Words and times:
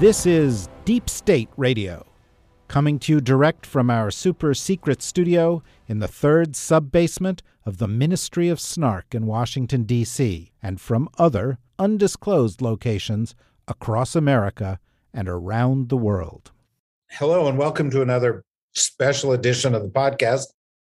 This 0.00 0.26
is 0.26 0.68
Deep 0.84 1.10
State 1.10 1.48
Radio, 1.56 2.06
coming 2.68 3.00
to 3.00 3.14
you 3.14 3.20
direct 3.20 3.66
from 3.66 3.90
our 3.90 4.12
super 4.12 4.54
secret 4.54 5.02
studio 5.02 5.60
in 5.88 5.98
the 5.98 6.06
third 6.06 6.54
sub 6.54 6.92
basement 6.92 7.42
of 7.66 7.78
the 7.78 7.88
Ministry 7.88 8.48
of 8.48 8.60
Snark 8.60 9.12
in 9.12 9.26
Washington, 9.26 9.82
D.C., 9.82 10.52
and 10.62 10.80
from 10.80 11.08
other 11.18 11.58
undisclosed 11.80 12.62
locations 12.62 13.34
across 13.66 14.14
America 14.14 14.78
and 15.12 15.28
around 15.28 15.88
the 15.88 15.96
world. 15.96 16.52
Hello, 17.10 17.48
and 17.48 17.58
welcome 17.58 17.90
to 17.90 18.00
another 18.00 18.44
special 18.76 19.32
edition 19.32 19.74
of 19.74 19.82
the 19.82 19.88
podcast. 19.88 20.44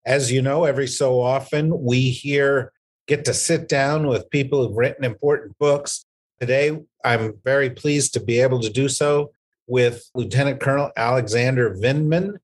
As 0.04 0.30
you 0.30 0.42
know, 0.42 0.64
every 0.64 0.86
so 0.86 1.18
often 1.18 1.82
we 1.82 2.10
here 2.10 2.74
get 3.06 3.24
to 3.24 3.32
sit 3.32 3.70
down 3.70 4.06
with 4.06 4.28
people 4.28 4.68
who've 4.68 4.76
written 4.76 5.02
important 5.02 5.56
books 5.58 6.04
Today, 6.40 6.78
I'm 7.04 7.34
very 7.42 7.70
pleased 7.70 8.14
to 8.14 8.20
be 8.20 8.38
able 8.40 8.60
to 8.60 8.70
do 8.70 8.88
so 8.88 9.32
with 9.66 10.08
Lieutenant 10.14 10.60
Colonel 10.60 10.92
Alexander 10.96 11.74
Vindman, 11.74 12.34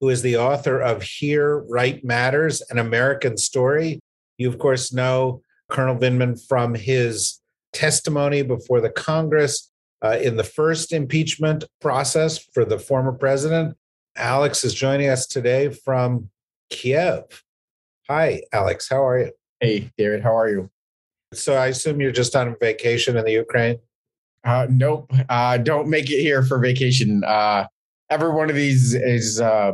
who 0.00 0.08
is 0.08 0.22
the 0.22 0.38
author 0.38 0.80
of 0.80 1.02
Here 1.02 1.58
Right 1.68 2.02
Matters, 2.02 2.62
an 2.70 2.78
American 2.78 3.36
Story. 3.36 4.00
You, 4.38 4.48
of 4.48 4.58
course, 4.58 4.90
know 4.90 5.42
Colonel 5.68 5.96
Vindman 5.96 6.40
from 6.48 6.74
his 6.74 7.40
testimony 7.74 8.40
before 8.40 8.80
the 8.80 8.90
Congress 8.90 9.70
uh, 10.02 10.18
in 10.20 10.36
the 10.36 10.44
first 10.44 10.92
impeachment 10.92 11.64
process 11.80 12.38
for 12.38 12.64
the 12.64 12.78
former 12.78 13.12
president. 13.12 13.76
Alex 14.16 14.64
is 14.64 14.72
joining 14.72 15.08
us 15.08 15.26
today 15.26 15.68
from 15.68 16.30
Kiev. 16.70 17.44
Hi, 18.08 18.42
Alex. 18.50 18.88
How 18.88 19.06
are 19.06 19.18
you? 19.18 19.32
Hey, 19.60 19.90
David. 19.98 20.22
How 20.22 20.36
are 20.36 20.48
you? 20.48 20.70
So 21.32 21.54
I 21.54 21.68
assume 21.68 22.00
you're 22.00 22.12
just 22.12 22.36
on 22.36 22.56
vacation 22.60 23.16
in 23.16 23.24
the 23.24 23.32
Ukraine? 23.32 23.78
Uh, 24.44 24.66
nope. 24.68 25.10
Uh, 25.28 25.56
don't 25.56 25.88
make 25.88 26.10
it 26.10 26.20
here 26.20 26.42
for 26.42 26.58
vacation. 26.58 27.22
Uh, 27.24 27.66
every 28.10 28.32
one 28.32 28.50
of 28.50 28.56
these 28.56 28.94
is 28.94 29.40
uh, 29.40 29.72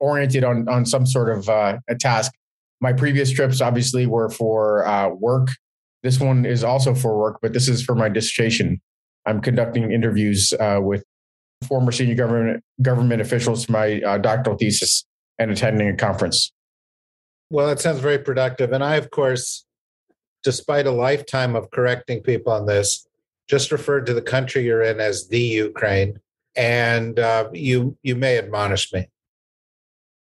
oriented 0.00 0.44
on 0.44 0.68
on 0.68 0.84
some 0.84 1.06
sort 1.06 1.36
of 1.36 1.48
uh, 1.48 1.78
a 1.88 1.94
task. 1.94 2.32
My 2.80 2.92
previous 2.92 3.30
trips 3.30 3.60
obviously 3.60 4.06
were 4.06 4.28
for 4.28 4.86
uh, 4.86 5.08
work. 5.08 5.48
This 6.02 6.18
one 6.18 6.44
is 6.44 6.64
also 6.64 6.94
for 6.94 7.16
work, 7.16 7.38
but 7.40 7.52
this 7.52 7.68
is 7.68 7.82
for 7.82 7.94
my 7.94 8.08
dissertation. 8.08 8.80
I'm 9.24 9.40
conducting 9.40 9.92
interviews 9.92 10.52
uh, 10.58 10.80
with 10.82 11.04
former 11.68 11.92
senior 11.92 12.16
government 12.16 12.64
government 12.82 13.22
officials 13.22 13.64
for 13.66 13.72
my 13.72 14.00
uh, 14.00 14.18
doctoral 14.18 14.56
thesis 14.56 15.04
and 15.38 15.50
attending 15.50 15.88
a 15.88 15.96
conference. 15.96 16.52
Well, 17.50 17.68
that 17.68 17.80
sounds 17.80 18.00
very 18.00 18.18
productive. 18.18 18.72
And 18.72 18.82
I, 18.82 18.96
of 18.96 19.10
course, 19.10 19.64
despite 20.42 20.86
a 20.86 20.90
lifetime 20.90 21.56
of 21.56 21.70
correcting 21.70 22.22
people 22.22 22.52
on 22.52 22.66
this, 22.66 23.06
just 23.48 23.72
referred 23.72 24.06
to 24.06 24.14
the 24.14 24.22
country 24.22 24.64
you're 24.64 24.82
in 24.82 25.00
as 25.00 25.28
the 25.28 25.40
Ukraine, 25.40 26.18
and 26.56 27.18
uh, 27.18 27.48
you 27.52 27.96
you 28.02 28.14
may 28.14 28.38
admonish 28.38 28.92
me. 28.92 29.08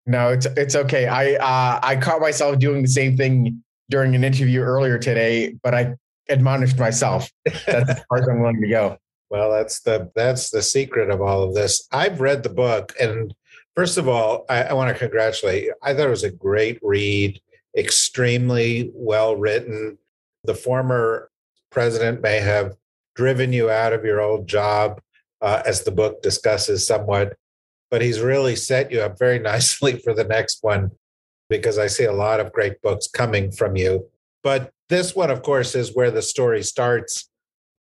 No, 0.07 0.31
it's 0.31 0.47
it's 0.57 0.75
okay. 0.75 1.07
I 1.07 1.35
uh, 1.35 1.81
I 1.83 1.97
caught 1.97 2.21
myself 2.21 2.59
doing 2.59 2.83
the 2.83 2.89
same 2.89 3.17
thing 3.17 3.63
during 3.91 4.15
an 4.15 4.25
interview 4.25 4.61
earlier 4.61 4.99
today, 4.99 5.55
but 5.63 5.75
I 5.75 5.95
admonished 6.29 6.79
myself. 6.79 7.31
That's 7.45 7.91
as 7.91 8.01
far 8.09 8.19
as 8.19 8.29
I'm 8.29 8.41
willing 8.41 8.61
to 8.61 8.69
go. 8.69 8.99
Well, 9.31 9.51
that's 9.53 9.81
the 9.81 10.11
that's 10.17 10.49
the 10.49 10.63
secret 10.63 11.11
of 11.11 11.21
all 11.21 11.43
of 11.43 11.55
this. 11.55 11.87
I've 11.93 12.23
read 12.23 12.43
the 12.43 12.49
book, 12.49 12.95
and 12.99 13.35
first 13.77 13.99
of 13.99 14.09
all, 14.09 14.47
I, 14.49 14.63
I 14.63 14.73
want 14.73 14.91
to 14.91 14.99
congratulate 14.99 15.65
you. 15.65 15.75
I 15.83 15.93
thought 15.93 16.07
it 16.07 16.09
was 16.09 16.25
a 16.25 16.31
great 16.31 16.79
read, 16.81 17.39
extremely 17.77 18.91
well 18.95 19.37
written 19.37 19.99
the 20.45 20.55
former 20.55 21.31
president 21.71 22.23
may 22.23 22.41
have 22.41 22.77
driven 23.15 23.53
you 23.53 23.71
out 23.71 23.93
of 23.93 24.05
your 24.05 24.21
old 24.21 24.47
job, 24.47 25.01
uh, 25.41 25.63
as 25.67 25.83
the 25.83 25.91
book 25.91 26.23
discusses 26.23 26.87
somewhat, 26.87 27.37
but 27.91 28.03
he's 28.03 28.21
really 28.21 28.57
set 28.57 28.91
you 28.91 29.01
up 29.01 29.19
very 29.19 29.39
nicely 29.53 29.99
for 29.99 30.15
the 30.15 30.25
next 30.25 30.59
one 30.63 30.91
because 31.49 31.79
I 31.79 31.87
see 31.87 32.05
a 32.05 32.13
lot 32.13 32.41
of 32.41 32.53
great 32.53 32.81
books 32.83 33.09
coming 33.09 33.51
from 33.51 33.77
you. 33.77 34.07
But 34.43 34.71
this 34.89 35.15
one, 35.15 35.31
of 35.31 35.43
course, 35.43 35.75
is 35.75 35.95
where 35.95 36.11
the 36.11 36.23
story 36.23 36.63
starts, 36.63 37.29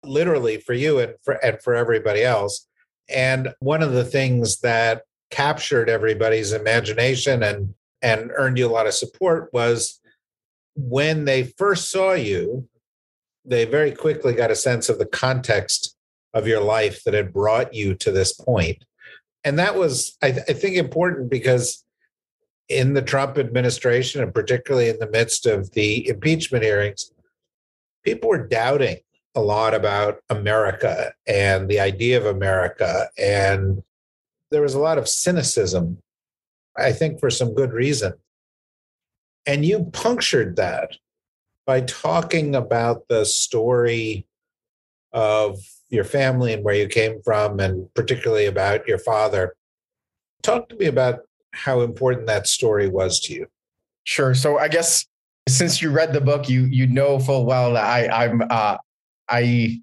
literally 0.04 0.58
for 0.58 0.72
you 0.72 0.98
and 0.98 1.14
for 1.22 1.34
and 1.44 1.60
for 1.62 1.74
everybody 1.74 2.22
else. 2.22 2.66
And 3.08 3.54
one 3.60 3.82
of 3.82 3.92
the 3.92 4.04
things 4.04 4.60
that 4.60 5.02
captured 5.30 5.88
everybody's 5.88 6.52
imagination 6.52 7.42
and 7.42 7.74
and 8.02 8.30
earned 8.36 8.58
you 8.58 8.66
a 8.66 8.68
lot 8.68 8.86
of 8.86 8.94
support 8.94 9.48
was 9.52 10.00
when 10.75 11.25
they 11.25 11.44
first 11.44 11.91
saw 11.91 12.12
you, 12.12 12.69
they 13.44 13.65
very 13.65 13.93
quickly 13.93 14.34
got 14.34 14.50
a 14.50 14.56
sense 14.56 14.88
of 14.88 14.99
the 14.99 15.06
context 15.06 15.97
of 16.34 16.47
your 16.47 16.60
life 16.60 17.03
that 17.05 17.15
had 17.15 17.33
brought 17.33 17.75
you 17.75 17.94
to 17.94 18.10
this 18.10 18.33
point. 18.33 18.84
And 19.44 19.59
that 19.59 19.77
was, 19.77 20.16
I, 20.22 20.33
th- 20.33 20.44
I 20.49 20.53
think, 20.53 20.77
important 20.77 21.28
because 21.28 21.84
in 22.69 22.94
the 22.94 23.03
Trump 23.03 23.38
administration, 23.38 24.22
and 24.22 24.33
particularly 24.33 24.88
in 24.88 24.99
the 24.99 25.10
midst 25.10 25.47
of 25.47 25.72
the 25.72 26.09
impeachment 26.09 26.65
hearings, 26.65 27.12
people 28.04 28.31
were 28.31 28.47
doubting 28.47 28.99
a 29.34 29.41
lot 29.41 29.75
about 29.75 30.21
America 30.31 31.12
and 31.27 31.69
the 31.69 31.81
idea 31.81 32.19
of 32.19 32.27
America. 32.27 33.09
And 33.19 33.83
there 34.50 34.62
was 34.62 34.75
a 34.75 34.81
lot 34.81 34.99
of 34.99 35.09
cynicism, 35.09 35.99
I 36.77 36.93
think, 36.93 37.19
for 37.19 37.31
some 37.31 37.54
good 37.54 37.72
reason. 37.72 38.15
And 39.47 39.64
you 39.64 39.84
punctured 39.92 40.56
that 40.56 40.92
by 41.66 41.80
talking 41.82 42.54
about 42.54 43.08
the 43.08 43.25
story 43.25 44.26
of 45.12 45.58
your 45.91 46.04
family 46.04 46.53
and 46.53 46.64
where 46.64 46.75
you 46.75 46.88
came 46.88 47.20
from, 47.22 47.60
and 47.60 47.92
particularly 47.94 48.47
about 48.47 48.86
your 48.88 48.98
father. 48.98 49.54
Talk 50.42 50.69
to 50.70 50.76
me 50.76 50.86
about 50.86 51.20
how 51.53 51.82
important 51.82 52.26
that 52.26 52.47
story 52.47 52.88
was 52.88 53.20
to 53.20 53.34
you. 53.34 53.47
Sure. 54.04 54.34
So 54.34 54.58
I 54.58 54.69
guess 54.69 55.06
since 55.48 55.82
you 55.82 55.91
read 55.91 56.12
the 56.12 56.20
book, 56.20 56.48
you 56.48 56.62
you 56.64 56.86
know 56.86 57.19
full 57.19 57.44
well 57.44 57.74
that 57.74 57.84
I 57.84 58.24
I'm 58.24 58.42
uh, 58.48 58.78
I 59.28 59.80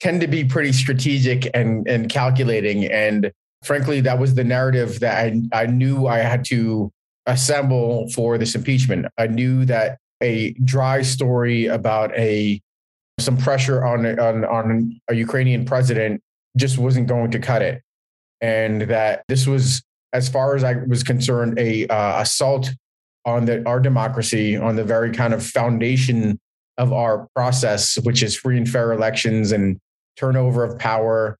tend 0.00 0.20
to 0.22 0.26
be 0.26 0.44
pretty 0.44 0.72
strategic 0.72 1.48
and 1.54 1.86
and 1.86 2.08
calculating, 2.08 2.86
and 2.86 3.30
frankly, 3.62 4.00
that 4.00 4.18
was 4.18 4.34
the 4.34 4.44
narrative 4.44 5.00
that 5.00 5.18
I 5.24 5.42
I 5.52 5.66
knew 5.66 6.06
I 6.06 6.18
had 6.18 6.44
to 6.46 6.92
assemble 7.30 8.08
for 8.10 8.38
this 8.38 8.54
impeachment. 8.54 9.06
I 9.16 9.26
knew 9.26 9.64
that 9.66 9.98
a 10.20 10.52
dry 10.64 11.02
story 11.02 11.66
about 11.66 12.16
a 12.16 12.60
some 13.18 13.36
pressure 13.36 13.84
on 13.84 14.18
on 14.18 14.44
on 14.44 15.00
a 15.08 15.14
Ukrainian 15.14 15.64
president 15.64 16.22
just 16.56 16.78
wasn't 16.78 17.06
going 17.06 17.30
to 17.30 17.38
cut 17.38 17.62
it, 17.62 17.82
and 18.40 18.82
that 18.82 19.24
this 19.28 19.46
was, 19.46 19.82
as 20.12 20.28
far 20.28 20.56
as 20.56 20.64
I 20.64 20.74
was 20.88 21.02
concerned, 21.02 21.58
a 21.58 21.86
uh, 21.86 22.22
assault 22.22 22.70
on 23.24 23.44
the 23.44 23.66
our 23.66 23.80
democracy, 23.80 24.56
on 24.56 24.76
the 24.76 24.84
very 24.84 25.12
kind 25.12 25.32
of 25.32 25.44
foundation 25.44 26.38
of 26.78 26.92
our 26.92 27.28
process, 27.34 27.96
which 28.02 28.22
is 28.22 28.34
free 28.34 28.56
and 28.56 28.68
fair 28.68 28.92
elections 28.92 29.52
and 29.52 29.78
turnover 30.16 30.64
of 30.64 30.78
power. 30.78 31.36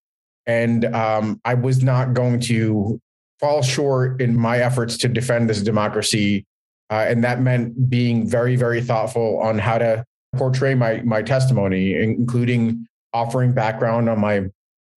And 0.46 0.84
um, 0.84 1.40
I 1.44 1.54
was 1.54 1.82
not 1.82 2.14
going 2.14 2.40
to 2.40 3.00
fall 3.40 3.62
short 3.62 4.20
in 4.20 4.38
my 4.38 4.58
efforts 4.58 4.96
to 4.98 5.08
defend 5.08 5.48
this 5.48 5.62
democracy. 5.62 6.44
Uh, 6.90 7.06
and 7.08 7.24
that 7.24 7.40
meant 7.40 7.88
being 7.88 8.28
very, 8.28 8.56
very 8.56 8.82
thoughtful 8.82 9.38
on 9.38 9.58
how 9.58 9.78
to 9.78 10.04
portray 10.36 10.74
my 10.74 11.00
my 11.02 11.22
testimony, 11.22 11.94
including 11.94 12.86
offering 13.12 13.52
background 13.52 14.08
on 14.08 14.20
my 14.20 14.46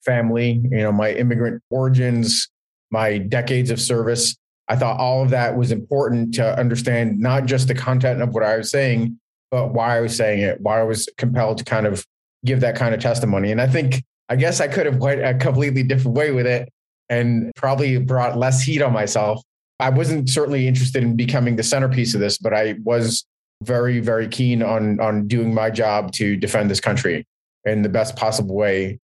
family, 0.06 0.62
you 0.72 0.78
know, 0.78 0.92
my 0.92 1.12
immigrant 1.12 1.62
origins, 1.69 2.50
my 2.92 3.18
decades 3.18 3.72
of 3.72 3.80
service. 3.80 4.36
I 4.68 4.75
thought 4.75 5.00
all 5.00 5.24
of 5.24 5.30
that 5.31 5.57
was 5.57 5.72
important 5.72 6.34
to 6.36 6.57
understand 6.60 7.19
not 7.19 7.46
just 7.46 7.68
the 7.68 7.75
content 7.75 8.22
of 8.22 8.34
what 8.34 8.44
I 8.44 8.57
was 8.57 8.69
saying, 8.69 9.19
but 9.51 9.74
why 9.74 9.98
I 9.98 10.01
was 10.01 10.16
saying 10.16 10.42
it, 10.42 10.62
why 10.62 10.80
I 10.80 10.84
was 10.84 11.07
compelled 11.18 11.57
to 11.60 11.63
kind 11.63 11.86
of 11.86 12.06
give 12.46 12.62
that 12.62 12.75
kind 12.75 12.94
of 12.94 13.01
testimony. 13.01 13.51
And 13.51 13.62
I 13.62 13.68
think, 13.68 14.04
I 14.30 14.36
guess 14.36 14.62
I 14.62 14.68
could 14.68 14.86
have 14.86 14.98
went 14.98 15.24
a 15.24 15.34
completely 15.34 15.84
different 15.84 16.18
way 16.18 16.31
with 16.31 16.48
it 16.48 16.69
and 17.13 17.51
probably 17.56 17.98
brought 17.98 18.38
less 18.38 18.63
heat 18.63 18.81
on 18.81 18.92
myself. 18.92 19.42
I 19.80 19.89
wasn't 19.89 20.30
certainly 20.30 20.68
interested 20.68 21.04
in 21.04 21.15
becoming 21.15 21.56
the 21.56 21.63
centerpiece 21.63 22.13
of 22.15 22.21
this, 22.21 22.38
but 22.38 22.54
I 22.54 22.75
was 22.83 23.25
very, 23.62 24.00
very 24.00 24.27
keen 24.27 24.63
on 24.63 25.00
on 25.00 25.27
doing 25.27 25.54
my 25.54 25.69
job 25.69 26.12
to 26.13 26.36
defend 26.36 26.69
this 26.69 26.80
country 26.81 27.25
in 27.65 27.81
the 27.81 27.89
best 27.89 28.15
possible 28.15 28.56
way. 28.56 29.00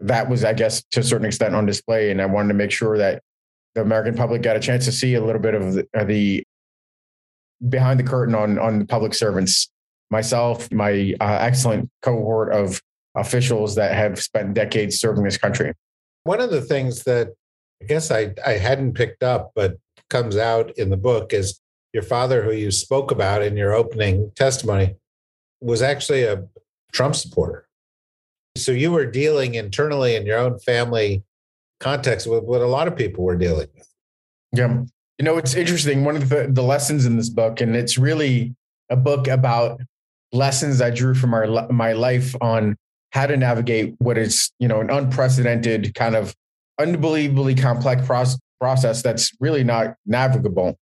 that 0.00 0.28
was, 0.28 0.44
I 0.44 0.54
guess, 0.54 0.82
to 0.92 1.00
a 1.00 1.02
certain 1.02 1.26
extent 1.26 1.54
on 1.54 1.66
display. 1.66 2.10
And 2.10 2.20
I 2.22 2.26
wanted 2.26 2.48
to 2.48 2.54
make 2.54 2.70
sure 2.70 2.96
that 2.98 3.22
the 3.74 3.82
American 3.82 4.14
public 4.14 4.42
got 4.42 4.56
a 4.56 4.60
chance 4.60 4.84
to 4.86 4.92
see 4.92 5.14
a 5.14 5.24
little 5.24 5.42
bit 5.42 5.54
of 5.54 5.74
the, 5.74 5.86
the 6.06 6.42
behind 7.68 8.00
the 8.00 8.04
curtain 8.04 8.34
on 8.34 8.58
on 8.58 8.86
public 8.86 9.14
servants. 9.14 9.68
Myself, 10.10 10.72
my 10.72 11.14
uh, 11.20 11.38
excellent 11.40 11.88
cohort 12.02 12.52
of 12.52 12.80
officials 13.14 13.74
that 13.76 13.94
have 13.94 14.20
spent 14.20 14.54
decades 14.54 14.98
serving 14.98 15.24
this 15.24 15.38
country. 15.38 15.72
One 16.24 16.40
of 16.40 16.50
the 16.50 16.60
things 16.60 17.04
that 17.04 17.34
I 17.82 17.86
guess 17.86 18.10
I, 18.10 18.34
I 18.46 18.52
hadn't 18.52 18.94
picked 18.94 19.22
up, 19.22 19.52
but 19.54 19.76
comes 20.10 20.36
out 20.36 20.76
in 20.76 20.90
the 20.90 20.96
book 20.96 21.32
is 21.32 21.60
your 21.92 22.02
father, 22.02 22.42
who 22.42 22.52
you 22.52 22.70
spoke 22.70 23.10
about 23.10 23.42
in 23.42 23.56
your 23.56 23.72
opening 23.72 24.30
testimony, 24.36 24.96
was 25.60 25.82
actually 25.82 26.24
a 26.24 26.44
Trump 26.92 27.14
supporter. 27.14 27.66
So 28.56 28.72
you 28.72 28.92
were 28.92 29.06
dealing 29.06 29.54
internally 29.54 30.16
in 30.16 30.26
your 30.26 30.38
own 30.38 30.58
family 30.58 31.22
context 31.78 32.26
with 32.26 32.44
what 32.44 32.60
a 32.60 32.66
lot 32.66 32.88
of 32.88 32.96
people 32.96 33.24
were 33.24 33.36
dealing 33.36 33.68
with. 33.74 33.88
Yeah. 34.52 34.82
You 35.18 35.24
know, 35.24 35.38
it's 35.38 35.54
interesting. 35.54 36.04
One 36.04 36.16
of 36.16 36.28
the, 36.28 36.48
the 36.50 36.62
lessons 36.62 37.06
in 37.06 37.16
this 37.16 37.28
book, 37.28 37.60
and 37.60 37.76
it's 37.76 37.96
really 37.96 38.54
a 38.88 38.96
book 38.96 39.28
about 39.28 39.80
lessons 40.32 40.80
I 40.80 40.90
drew 40.90 41.14
from 41.14 41.34
our, 41.34 41.70
my 41.70 41.92
life 41.92 42.34
on 42.40 42.76
how 43.10 43.26
to 43.26 43.36
navigate 43.36 43.94
what 43.98 44.16
is, 44.16 44.50
you 44.58 44.68
know, 44.68 44.80
an 44.80 44.90
unprecedented 44.90 45.94
kind 45.94 46.14
of 46.14 46.34
unbelievably 46.78 47.54
complex 47.56 48.04
process, 48.06 48.38
process 48.60 49.02
that's 49.02 49.32
really 49.40 49.64
not 49.64 49.94
navigable, 50.06 50.76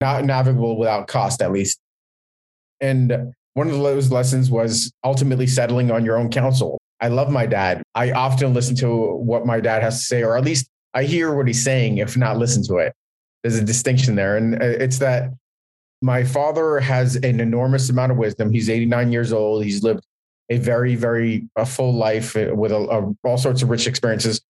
not 0.00 0.24
navigable 0.24 0.78
without 0.78 1.06
cost, 1.06 1.42
at 1.42 1.52
least. 1.52 1.78
And 2.80 3.32
one 3.54 3.68
of 3.68 3.78
those 3.78 4.10
lessons 4.10 4.50
was 4.50 4.92
ultimately 5.04 5.46
settling 5.46 5.90
on 5.90 6.04
your 6.04 6.18
own 6.18 6.30
counsel. 6.30 6.78
I 7.00 7.08
love 7.08 7.30
my 7.30 7.46
dad. 7.46 7.82
I 7.94 8.12
often 8.12 8.54
listen 8.54 8.76
to 8.76 9.16
what 9.16 9.46
my 9.46 9.60
dad 9.60 9.82
has 9.82 9.98
to 9.98 10.04
say, 10.04 10.22
or 10.22 10.36
at 10.36 10.44
least 10.44 10.68
I 10.94 11.04
hear 11.04 11.34
what 11.34 11.46
he's 11.46 11.62
saying, 11.62 11.98
if 11.98 12.16
not 12.16 12.38
listen 12.38 12.64
to 12.64 12.76
it. 12.76 12.94
There's 13.42 13.56
a 13.56 13.64
distinction 13.64 14.14
there. 14.14 14.36
And 14.36 14.54
uh, 14.54 14.64
it's 14.64 14.98
that 14.98 15.30
my 16.00 16.24
father 16.24 16.80
has 16.80 17.16
an 17.16 17.40
enormous 17.40 17.90
amount 17.90 18.12
of 18.12 18.18
wisdom. 18.18 18.52
He's 18.52 18.70
89 18.70 19.12
years 19.12 19.32
old. 19.32 19.64
He's 19.64 19.82
lived 19.82 20.04
a 20.50 20.58
very, 20.58 20.94
very 20.94 21.48
a 21.56 21.66
full 21.66 21.94
life 21.94 22.36
uh, 22.36 22.54
with 22.54 22.72
a, 22.72 22.76
a, 22.76 23.14
all 23.26 23.38
sorts 23.38 23.62
of 23.62 23.70
rich 23.70 23.86
experiences. 23.86 24.40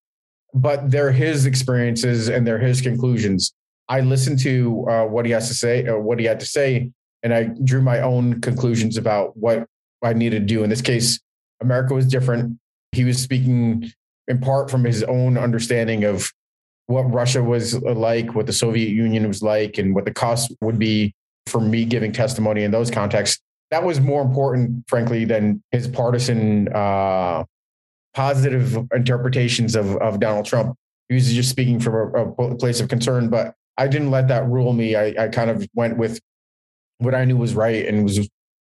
But 0.53 0.91
they're 0.91 1.13
his 1.13 1.47
experiences 1.47 2.29
and 2.29 2.47
they're 2.47 2.59
his 2.59 2.81
conclusions. 2.81 3.53
I 3.89 4.01
listened 4.01 4.39
to 4.41 4.87
uh, 4.89 5.05
what 5.05 5.27
he 5.27 5.33
has 5.33 5.49
to 5.49 5.55
say, 5.55 5.87
uh, 5.87 5.97
what 5.97 6.19
he 6.19 6.25
had 6.25 6.41
to 6.41 6.47
say, 6.47 6.91
and 7.23 7.35
I 7.35 7.51
drew 7.65 7.83
my 7.83 8.01
own 8.01 8.41
conclusions 8.41 8.97
about 8.97 9.37
what 9.37 9.67
I 10.03 10.13
needed 10.13 10.41
to 10.41 10.47
do. 10.47 10.65
In 10.65 10.71
this 10.71 10.83
case, 10.83 11.21
America 11.61 11.95
was 11.95 12.07
different. 12.07 12.59
He 12.93 13.05
was 13.05 13.21
speaking 13.21 13.93
in 14.29 14.41
part 14.41 14.71
from 14.71 14.85
his 14.85 15.03
own 15.03 15.37
understanding 15.37 16.05
of 16.05 16.33
what 16.87 17.03
Russia 17.03 17.43
was 17.43 17.81
like, 17.83 18.35
what 18.35 18.47
the 18.47 18.53
Soviet 18.53 18.91
Union 18.91 19.27
was 19.27 19.43
like, 19.43 19.79
and 19.79 19.95
what 19.95 20.05
the 20.05 20.13
cost 20.13 20.55
would 20.61 20.79
be 20.79 21.15
for 21.47 21.61
me 21.61 21.85
giving 21.85 22.13
testimony 22.13 22.63
in 22.63 22.71
those 22.71 22.91
contexts 22.91 23.41
that 23.75 23.83
was 23.83 24.01
more 24.01 24.23
important, 24.23 24.85
frankly, 24.87 25.25
than 25.25 25.61
his 25.73 25.89
partisan 25.89 26.69
uh, 26.73 27.43
positive 28.15 28.79
interpretations 28.95 29.75
of, 29.75 29.97
of 29.97 30.21
Donald 30.21 30.47
Trump. 30.47 30.77
He 31.09 31.17
was 31.17 31.33
just 31.33 31.51
speaking 31.51 31.81
from 31.81 31.95
a, 31.95 32.23
a 32.31 32.55
place 32.55 32.81
of 32.81 32.87
concern, 32.89 33.31
but 33.31 33.53
I 33.77 33.89
didn't 33.89 34.13
let 34.13 34.29
that 34.29 34.47
rule 34.47 34.73
me. 34.73 34.95
I, 34.95 35.13
I, 35.19 35.27
kind 35.27 35.51
of 35.51 35.67
went 35.75 35.99
with 35.99 36.21
what 36.99 37.17
I 37.17 37.25
knew 37.25 37.37
was 37.37 37.55
right 37.55 37.85
and 37.85 38.05
was 38.05 38.29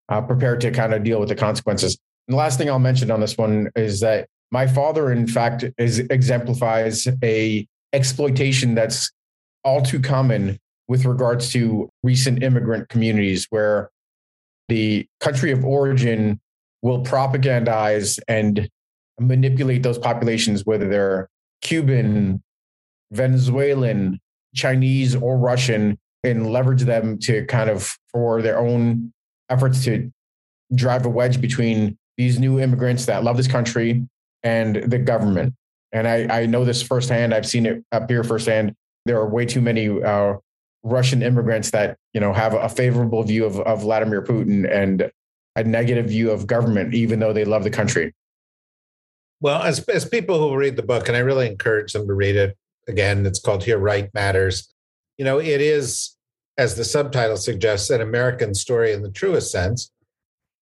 uh, 0.07 0.21
prepared 0.21 0.61
to 0.61 0.71
kind 0.71 0.93
of 0.93 1.03
deal 1.03 1.19
with 1.19 1.27
the 1.27 1.35
consequences. 1.35 1.97
And 2.29 2.35
the 2.35 2.37
last 2.37 2.57
thing 2.57 2.69
I'll 2.69 2.79
mention 2.79 3.11
on 3.11 3.19
this 3.19 3.37
one 3.37 3.69
is 3.75 3.99
that 3.99 4.29
my 4.51 4.67
father, 4.67 5.11
in 5.11 5.27
fact, 5.27 5.65
is 5.77 5.99
exemplifies 5.99 7.09
a 7.21 7.67
exploitation 7.91 8.73
that's 8.73 9.11
all 9.65 9.81
too 9.81 9.99
common 9.99 10.57
with 10.87 11.03
regards 11.03 11.51
to 11.51 11.89
recent 12.03 12.41
immigrant 12.41 12.87
communities 12.87 13.47
where 13.49 13.89
the 14.69 15.07
country 15.19 15.51
of 15.51 15.63
origin 15.65 16.39
will 16.81 17.03
propagandize 17.03 18.19
and 18.27 18.69
manipulate 19.19 19.83
those 19.83 19.97
populations, 19.97 20.65
whether 20.65 20.87
they're 20.87 21.29
Cuban, 21.61 22.43
Venezuelan, 23.11 24.19
Chinese, 24.55 25.15
or 25.15 25.37
Russian, 25.37 25.97
and 26.23 26.51
leverage 26.51 26.83
them 26.83 27.17
to 27.19 27.45
kind 27.45 27.69
of 27.69 27.97
for 28.11 28.41
their 28.41 28.59
own 28.59 29.13
efforts 29.49 29.83
to 29.85 30.11
drive 30.75 31.05
a 31.05 31.09
wedge 31.09 31.39
between 31.41 31.97
these 32.17 32.39
new 32.39 32.59
immigrants 32.59 33.05
that 33.05 33.23
love 33.23 33.37
this 33.37 33.47
country 33.47 34.07
and 34.43 34.75
the 34.75 34.97
government. 34.97 35.53
And 35.91 36.07
I, 36.07 36.41
I 36.41 36.45
know 36.45 36.65
this 36.65 36.81
firsthand. 36.81 37.33
I've 37.33 37.45
seen 37.45 37.65
it 37.65 37.83
appear 37.91 38.23
firsthand. 38.23 38.75
There 39.05 39.17
are 39.17 39.27
way 39.27 39.45
too 39.45 39.61
many 39.61 39.87
uh, 40.01 40.35
Russian 40.83 41.23
immigrants 41.23 41.71
that 41.71 41.97
you 42.13 42.19
know 42.19 42.33
have 42.33 42.53
a 42.53 42.69
favorable 42.69 43.23
view 43.23 43.45
of, 43.45 43.59
of 43.61 43.81
Vladimir 43.81 44.21
Putin 44.21 44.69
and 44.69 45.11
a 45.55 45.63
negative 45.63 46.07
view 46.07 46.31
of 46.31 46.47
government, 46.47 46.93
even 46.93 47.19
though 47.19 47.33
they 47.33 47.45
love 47.45 47.63
the 47.63 47.69
country. 47.69 48.13
Well, 49.41 49.61
as 49.61 49.79
as 49.89 50.05
people 50.05 50.39
who 50.39 50.55
read 50.55 50.75
the 50.75 50.83
book, 50.83 51.07
and 51.07 51.17
I 51.17 51.21
really 51.21 51.47
encourage 51.47 51.93
them 51.93 52.07
to 52.07 52.13
read 52.13 52.35
it. 52.35 52.57
Again, 52.87 53.25
it's 53.25 53.39
called 53.39 53.63
"Here 53.63 53.77
Right 53.77 54.09
Matters." 54.13 54.73
You 55.17 55.25
know, 55.25 55.39
it 55.39 55.61
is, 55.61 56.17
as 56.57 56.75
the 56.75 56.83
subtitle 56.83 57.37
suggests, 57.37 57.89
an 57.89 58.01
American 58.01 58.53
story 58.53 58.91
in 58.93 59.03
the 59.03 59.11
truest 59.11 59.51
sense, 59.51 59.91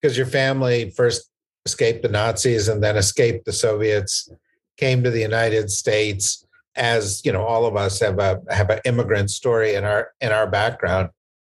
because 0.01 0.17
your 0.17 0.27
family 0.27 0.91
first 0.91 1.29
escaped 1.65 2.01
the 2.01 2.09
Nazis 2.09 2.67
and 2.67 2.83
then 2.83 2.97
escaped 2.97 3.45
the 3.45 3.53
Soviets, 3.53 4.29
came 4.77 5.03
to 5.03 5.09
the 5.09 5.21
United 5.21 5.69
States 5.71 6.45
as 6.75 7.21
you 7.25 7.31
know 7.31 7.43
all 7.43 7.65
of 7.65 7.75
us 7.75 7.99
have 7.99 8.19
a 8.19 8.41
have 8.49 8.69
an 8.69 8.79
immigrant 8.85 9.29
story 9.29 9.75
in 9.75 9.83
our 9.83 10.11
in 10.21 10.31
our 10.31 10.47
background 10.47 11.09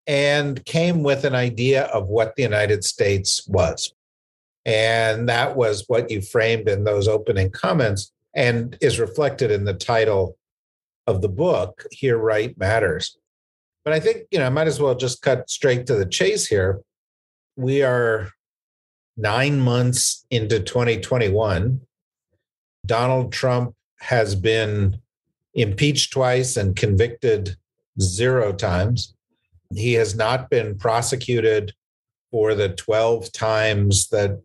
and 0.06 0.65
came 0.65 1.03
with 1.03 1.25
an 1.25 1.35
idea 1.35 1.85
of 1.87 2.09
what 2.09 2.35
the 2.35 2.43
United 2.43 2.82
States 2.82 3.47
was. 3.47 3.93
And 4.65 5.29
that 5.29 5.55
was 5.55 5.85
what 5.87 6.11
you 6.11 6.23
framed 6.23 6.69
in 6.69 6.85
those 6.85 7.09
opening 7.09 7.50
comments 7.50 8.11
and 8.35 8.76
is 8.81 8.99
reflected 8.99 9.50
in 9.50 9.65
the 9.65 9.75
title 9.75 10.38
of 11.06 11.20
the 11.20 11.29
book 11.29 11.85
here 11.91 12.17
right 12.19 12.56
matters. 12.59 13.17
But 13.85 13.94
i 13.94 14.00
think 14.00 14.25
you 14.31 14.38
know 14.38 14.47
i 14.47 14.50
might 14.50 14.67
as 14.67 14.81
well 14.81 14.94
just 14.94 15.23
cut 15.23 15.49
straight 15.50 15.87
to 15.87 15.94
the 15.94 16.06
chase 16.06 16.47
here. 16.47 16.81
We 17.56 17.82
are 17.82 18.31
9 19.17 19.59
months 19.61 20.25
into 20.31 20.61
2021 20.61 21.81
donald 22.87 23.32
trump 23.32 23.75
has 23.99 24.37
been 24.37 25.00
impeached 25.58 26.12
twice 26.12 26.56
and 26.56 26.77
convicted 26.77 27.56
zero 28.00 28.53
times. 28.53 29.15
He 29.74 29.94
has 29.94 30.15
not 30.15 30.50
been 30.50 30.79
prosecuted 30.79 31.74
for 32.31 32.55
the 32.55 32.70
12 32.70 33.32
times 33.32 34.08
that 34.08 34.41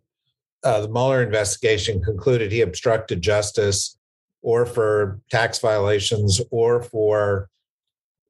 uh, 0.63 0.81
the 0.81 0.89
Mueller 0.89 1.21
investigation 1.21 2.01
concluded 2.01 2.51
he 2.51 2.61
obstructed 2.61 3.21
justice 3.21 3.97
or 4.41 4.65
for 4.65 5.19
tax 5.29 5.59
violations 5.59 6.41
or 6.51 6.81
for 6.81 7.49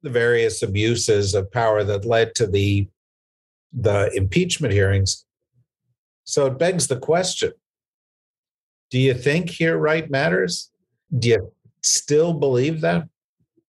the 0.01 0.09
various 0.09 0.61
abuses 0.61 1.33
of 1.33 1.51
power 1.51 1.83
that 1.83 2.05
led 2.05 2.35
to 2.35 2.47
the 2.47 2.87
the 3.75 4.11
impeachment 4.13 4.71
hearings 4.71 5.25
so 6.25 6.45
it 6.45 6.59
begs 6.59 6.85
the 6.87 6.99
question 6.99 7.51
do 8.91 8.99
you 8.99 9.15
think 9.15 9.49
here 9.49 9.77
right 9.77 10.11
matters 10.11 10.69
do 11.17 11.29
you 11.29 11.51
still 11.83 12.33
believe 12.33 12.81
that? 12.81 13.03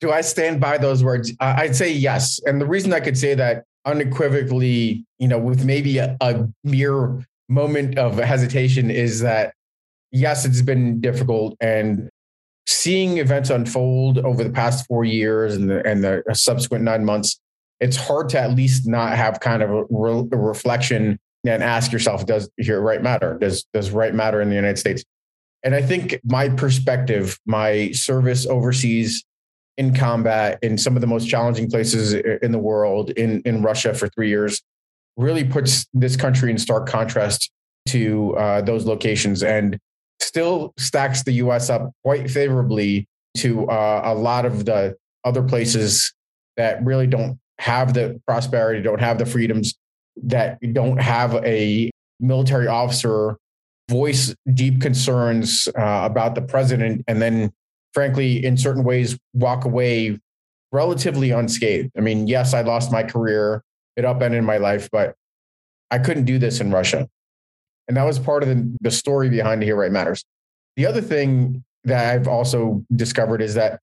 Do 0.01 0.11
I 0.11 0.21
stand 0.21 0.61
by 0.61 0.79
those 0.79 1.03
words? 1.03 1.33
I'd 1.41 1.77
say 1.77 1.93
yes. 1.93 2.41
And 2.47 2.61
the 2.61 2.67
reason 2.67 2.93
I 2.93 3.01
could 3.01 3.17
say 3.17 3.35
that 3.35 3.65
unequivocally, 3.85 5.05
you 5.19 5.29
know, 5.29 5.39
with 5.39 5.65
maybe 5.65 5.99
a, 5.99 6.17
a 6.21 6.47
mere 6.63 7.25
moment 7.49 7.99
of 7.99 8.17
hesitation 8.19 8.91
is 8.91 9.21
that 9.21 9.55
yes, 10.11 10.45
it's 10.45 10.63
been 10.63 11.01
difficult 11.01 11.57
and 11.61 12.09
seeing 12.67 13.19
events 13.19 13.51
unfold 13.51 14.19
over 14.19 14.43
the 14.43 14.51
past 14.51 14.87
four 14.87 15.05
years 15.05 15.55
and 15.55 15.69
the, 15.69 15.87
and 15.87 16.03
the 16.03 16.23
subsequent 16.33 16.85
nine 16.85 17.05
months, 17.05 17.41
it's 17.81 17.97
hard 17.97 18.29
to 18.31 18.41
at 18.41 18.55
least 18.55 18.87
not 18.87 19.17
have 19.17 19.41
kind 19.41 19.63
of 19.63 19.71
a, 19.71 19.85
re- 19.91 20.29
a 20.33 20.37
reflection 20.37 21.19
and 21.47 21.63
ask 21.63 21.93
yourself, 21.93 22.25
does 22.25 22.49
here 22.57 22.81
right 22.81 23.03
matter? 23.03 23.37
Does 23.39 23.67
does 23.75 23.91
right 23.91 24.15
matter 24.15 24.41
in 24.41 24.49
the 24.49 24.55
United 24.55 24.79
States? 24.79 25.05
And 25.65 25.75
I 25.75 25.81
think 25.81 26.21
my 26.25 26.51
perspective, 26.51 27.41
my 27.47 27.91
service 27.93 28.47
overseas 28.47 29.25
in 29.79 29.95
combat 29.95 30.59
in 30.63 30.79
some 30.79 30.95
of 30.95 31.01
the 31.01 31.07
most 31.07 31.29
challenging 31.29 31.69
places 31.71 32.13
in 32.13 32.53
the 32.53 32.59
world, 32.59 33.11
in, 33.11 33.41
in 33.43 33.63
Russia 33.63 33.95
for 33.95 34.09
three 34.09 34.29
years, 34.29 34.63
really 35.17 35.43
puts 35.43 35.87
this 35.95 36.17
country 36.17 36.51
in 36.51 36.59
stark 36.59 36.87
contrast 36.87 37.51
to 37.87 38.37
uh, 38.37 38.61
those 38.61 38.85
locations 38.85 39.43
and 39.43 39.79
still 40.21 40.73
stacks 40.79 41.23
the 41.23 41.33
US 41.33 41.71
up 41.71 41.91
quite 42.05 42.31
favorably 42.31 43.07
to 43.39 43.69
uh, 43.69 44.03
a 44.05 44.15
lot 44.15 44.45
of 44.45 44.65
the 44.65 44.95
other 45.25 45.43
places 45.43 46.13
that 46.57 46.85
really 46.85 47.07
don't 47.07 47.39
have 47.59 47.95
the 47.95 48.21
prosperity, 48.27 48.83
don't 48.83 49.01
have 49.01 49.19
the 49.19 49.27
freedoms, 49.27 49.75
that 50.23 50.59
don't 50.73 51.01
have 51.01 51.35
a 51.45 51.91
military 52.21 52.69
officer 52.69 53.37
voice 53.89 54.35
deep 54.53 54.81
concerns 54.81 55.69
uh, 55.79 56.01
about 56.05 56.35
the 56.35 56.43
president 56.43 57.05
and 57.07 57.21
then, 57.21 57.53
frankly, 57.93 58.45
in 58.45 58.57
certain 58.57 58.85
ways, 58.85 59.19
walk 59.35 59.65
away 59.65 60.19
relatively 60.73 61.31
unscathed. 61.31 61.91
I 61.97 62.01
mean, 62.01 62.27
yes, 62.27 62.55
I 62.55 62.63
lost 62.63 62.91
my 62.91 63.03
career, 63.03 63.63
it 63.97 64.05
upended 64.05 64.43
my 64.43 64.57
life, 64.57 64.89
but 64.91 65.15
I 65.91 65.99
couldn't 65.99 66.25
do 66.25 66.39
this 66.39 66.61
in 66.61 66.71
Russia. 66.71 67.09
And 67.87 67.97
that 67.97 68.05
was 68.05 68.19
part 68.19 68.43
of 68.43 68.49
the, 68.49 68.77
the 68.81 68.91
story 68.91 69.29
behind 69.29 69.63
the 69.63 69.67
Here 69.67 69.77
Right 69.77 69.93
Matters. 69.93 70.25
The 70.77 70.87
other 70.87 71.01
thing 71.01 71.63
that 71.85 72.13
I've 72.13 72.27
also 72.27 72.85
discovered 72.95 73.43
is 73.43 73.55
that 73.55 73.81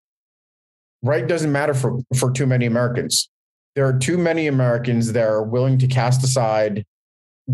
right 1.04 1.26
doesn't 1.26 1.52
matter 1.52 1.74
for, 1.74 2.00
for 2.18 2.32
too 2.32 2.46
many 2.46 2.66
Americans. 2.66 3.30
There 3.76 3.88
are 3.88 3.98
too 3.98 4.18
many 4.18 4.48
Americans 4.48 5.14
that 5.14 5.26
are 5.26 5.44
willing 5.44 5.78
to 5.78 5.88
cast 5.88 6.24
aside 6.24 6.84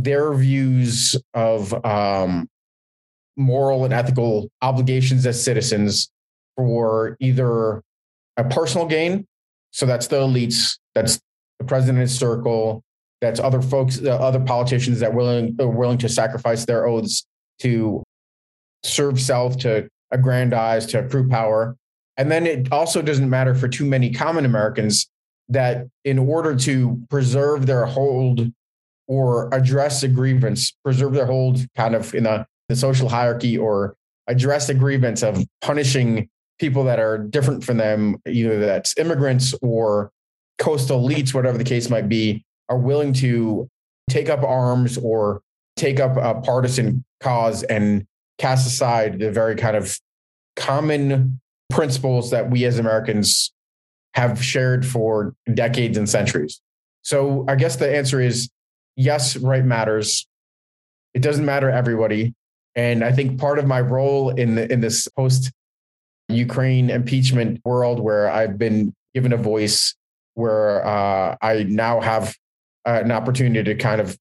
their 0.03 0.33
views 0.33 1.15
of 1.33 1.73
um, 1.85 2.47
moral 3.35 3.85
and 3.85 3.93
ethical 3.93 4.49
obligations 4.61 5.25
as 5.25 5.43
citizens 5.43 6.09
for 6.55 7.17
either 7.19 7.81
a 8.37 8.43
personal 8.43 8.87
gain. 8.87 9.25
So 9.71 9.85
that's 9.85 10.07
the 10.07 10.17
elites, 10.17 10.77
that's 10.95 11.19
the 11.59 11.65
president's 11.65 12.13
circle, 12.13 12.83
that's 13.21 13.39
other 13.39 13.61
folks, 13.61 14.01
uh, 14.01 14.09
other 14.09 14.39
politicians 14.39 14.99
that 14.99 15.13
willing 15.13 15.55
are 15.59 15.67
willing 15.67 15.97
to 15.99 16.09
sacrifice 16.09 16.65
their 16.65 16.87
oaths 16.87 17.25
to 17.59 18.03
serve 18.83 19.19
self, 19.19 19.57
to 19.57 19.87
aggrandize, 20.11 20.85
to 20.87 20.99
accrue 20.99 21.27
power. 21.27 21.75
And 22.17 22.31
then 22.31 22.47
it 22.47 22.71
also 22.71 23.01
doesn't 23.01 23.29
matter 23.29 23.53
for 23.53 23.67
too 23.67 23.85
many 23.85 24.11
common 24.11 24.45
Americans 24.45 25.07
that 25.49 25.87
in 26.03 26.19
order 26.19 26.55
to 26.55 27.01
preserve 27.09 27.65
their 27.65 27.85
hold 27.85 28.51
or 29.07 29.53
address 29.53 30.03
a 30.03 30.07
grievance, 30.07 30.73
preserve 30.83 31.13
their 31.13 31.25
hold 31.25 31.65
kind 31.75 31.95
of 31.95 32.13
in 32.13 32.25
a, 32.25 32.45
the 32.69 32.75
social 32.75 33.09
hierarchy 33.09 33.57
or 33.57 33.95
address 34.27 34.67
the 34.67 34.73
grievance 34.73 35.23
of 35.23 35.41
punishing 35.61 36.29
people 36.59 36.83
that 36.83 36.99
are 36.99 37.17
different 37.17 37.63
from 37.63 37.77
them, 37.77 38.17
either 38.27 38.59
that's 38.59 38.97
immigrants 38.97 39.53
or 39.61 40.11
coastal 40.57 41.07
elites, 41.07 41.33
whatever 41.33 41.57
the 41.57 41.63
case 41.63 41.89
might 41.89 42.09
be, 42.09 42.43
are 42.69 42.77
willing 42.77 43.13
to 43.13 43.69
take 44.09 44.29
up 44.29 44.43
arms 44.43 44.97
or 44.97 45.41
take 45.75 45.99
up 45.99 46.17
a 46.17 46.41
partisan 46.41 47.03
cause 47.21 47.63
and 47.63 48.05
cast 48.37 48.67
aside 48.67 49.19
the 49.19 49.31
very 49.31 49.55
kind 49.55 49.77
of 49.77 49.97
common 50.55 51.39
principles 51.69 52.31
that 52.31 52.49
we 52.49 52.65
as 52.65 52.79
Americans 52.79 53.51
have 54.13 54.43
shared 54.43 54.85
for 54.85 55.35
decades 55.53 55.97
and 55.97 56.09
centuries. 56.09 56.61
So 57.03 57.45
I 57.47 57.55
guess 57.55 57.75
the 57.75 57.95
answer 57.95 58.19
is 58.19 58.49
yes, 58.97 59.37
right 59.37 59.63
matters. 59.63 60.27
It 61.13 61.21
doesn't 61.21 61.45
matter 61.45 61.69
everybody. 61.69 62.33
And 62.75 63.03
I 63.03 63.13
think 63.13 63.39
part 63.39 63.59
of 63.59 63.65
my 63.65 63.79
role 63.79 64.29
in 64.31 64.55
the, 64.55 64.71
in 64.71 64.81
this 64.81 65.07
post 65.15 65.51
Ukraine 66.27 66.89
impeachment 66.89 67.61
world 67.63 67.99
where 68.01 68.29
I've 68.29 68.57
been 68.57 68.93
given 69.13 69.31
a 69.31 69.37
voice, 69.37 69.95
where 70.33 70.85
uh, 70.85 71.37
I 71.41 71.63
now 71.63 72.01
have 72.01 72.35
uh, 72.85 73.01
an 73.03 73.11
opportunity 73.11 73.63
to 73.63 73.75
kind 73.75 74.01
of 74.01 74.17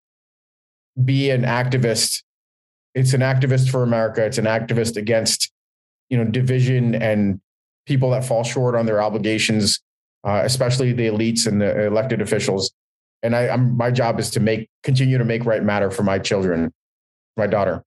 be 1.04 1.30
an 1.30 1.42
activist. 1.42 2.22
It's 2.94 3.12
an 3.12 3.20
activist 3.20 3.68
for 3.68 3.82
America. 3.82 4.24
It's 4.24 4.38
an 4.38 4.46
activist 4.46 4.96
against, 4.96 5.50
you 6.08 6.16
know, 6.16 6.24
division 6.24 6.94
and 6.94 7.40
people 7.86 8.10
that 8.10 8.24
fall 8.24 8.44
short 8.44 8.74
on 8.74 8.86
their 8.86 9.02
obligations, 9.02 9.80
uh, 10.24 10.42
especially 10.44 10.92
the 10.92 11.08
elites 11.08 11.46
and 11.46 11.60
the 11.60 11.86
elected 11.86 12.22
officials 12.22 12.72
and 13.22 13.34
I, 13.34 13.48
I'm 13.48 13.76
my 13.76 13.90
job 13.90 14.20
is 14.20 14.30
to 14.30 14.40
make 14.40 14.68
continue 14.82 15.18
to 15.18 15.24
make 15.24 15.44
right 15.44 15.62
matter 15.62 15.90
for 15.90 16.02
my 16.02 16.18
children, 16.18 16.72
my 17.36 17.46
daughter. 17.46 17.82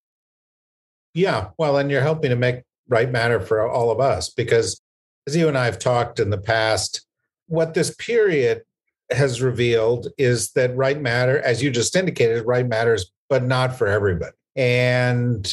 Yeah, 1.13 1.49
well, 1.57 1.77
and 1.77 1.89
you're 1.89 2.01
helping 2.01 2.29
to 2.29 2.35
make 2.35 2.63
right 2.87 3.11
matter 3.11 3.39
for 3.39 3.67
all 3.67 3.91
of 3.91 3.99
us 3.99 4.29
because, 4.29 4.81
as 5.27 5.35
you 5.35 5.47
and 5.47 5.57
I 5.57 5.65
have 5.65 5.79
talked 5.79 6.19
in 6.19 6.29
the 6.29 6.37
past, 6.37 7.05
what 7.47 7.73
this 7.73 7.95
period 7.95 8.63
has 9.11 9.41
revealed 9.41 10.07
is 10.17 10.51
that 10.51 10.75
right 10.75 10.99
matter, 11.01 11.39
as 11.39 11.63
you 11.63 11.71
just 11.71 11.95
indicated, 11.95 12.45
right 12.45 12.67
matters, 12.67 13.11
but 13.27 13.43
not 13.43 13.75
for 13.75 13.87
everybody. 13.87 14.35
And 14.55 15.51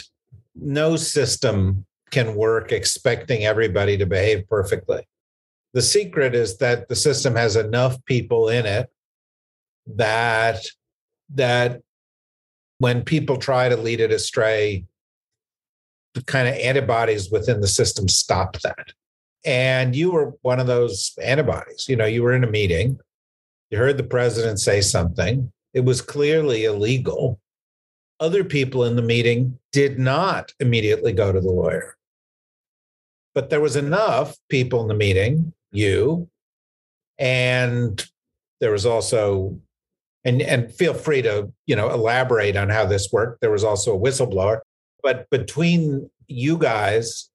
no 0.54 0.96
system 0.96 1.86
can 2.10 2.34
work 2.34 2.72
expecting 2.72 3.44
everybody 3.44 3.96
to 3.96 4.06
behave 4.06 4.48
perfectly. 4.48 5.06
The 5.74 5.82
secret 5.82 6.34
is 6.34 6.58
that 6.58 6.88
the 6.88 6.96
system 6.96 7.34
has 7.36 7.56
enough 7.56 8.02
people 8.04 8.48
in 8.48 8.64
it 8.64 8.90
that 9.86 10.64
that 11.34 11.80
when 12.78 13.02
people 13.02 13.36
try 13.36 13.68
to 13.68 13.76
lead 13.76 14.00
it 14.00 14.12
astray, 14.12 14.84
the 16.14 16.22
kind 16.24 16.48
of 16.48 16.54
antibodies 16.54 17.30
within 17.30 17.60
the 17.60 17.68
system 17.68 18.08
stop 18.08 18.60
that. 18.60 18.92
And 19.44 19.94
you 19.94 20.10
were 20.10 20.34
one 20.42 20.60
of 20.60 20.66
those 20.66 21.12
antibodies. 21.22 21.86
You 21.88 21.96
know, 21.96 22.04
you 22.04 22.22
were 22.22 22.34
in 22.34 22.44
a 22.44 22.50
meeting, 22.50 22.98
you 23.70 23.78
heard 23.78 23.96
the 23.96 24.02
president 24.02 24.60
say 24.60 24.80
something, 24.80 25.52
it 25.72 25.84
was 25.84 26.00
clearly 26.00 26.64
illegal. 26.64 27.40
Other 28.18 28.44
people 28.44 28.84
in 28.84 28.96
the 28.96 29.02
meeting 29.02 29.58
did 29.72 29.98
not 29.98 30.52
immediately 30.58 31.12
go 31.12 31.32
to 31.32 31.40
the 31.40 31.50
lawyer. 31.50 31.96
But 33.34 33.50
there 33.50 33.60
was 33.60 33.76
enough 33.76 34.36
people 34.48 34.80
in 34.80 34.88
the 34.88 34.94
meeting, 34.94 35.52
you, 35.70 36.28
and 37.18 38.02
there 38.60 38.72
was 38.72 38.86
also 38.86 39.60
and 40.26 40.42
and 40.42 40.70
feel 40.74 40.92
free 40.92 41.22
to 41.22 41.50
you 41.66 41.76
know 41.76 41.88
elaborate 41.90 42.56
on 42.56 42.68
how 42.68 42.84
this 42.84 43.10
worked. 43.12 43.40
There 43.40 43.50
was 43.50 43.64
also 43.64 43.96
a 43.96 43.98
whistleblower. 43.98 44.60
But 45.02 45.30
between 45.30 46.10
you 46.26 46.58
guys 46.58 47.30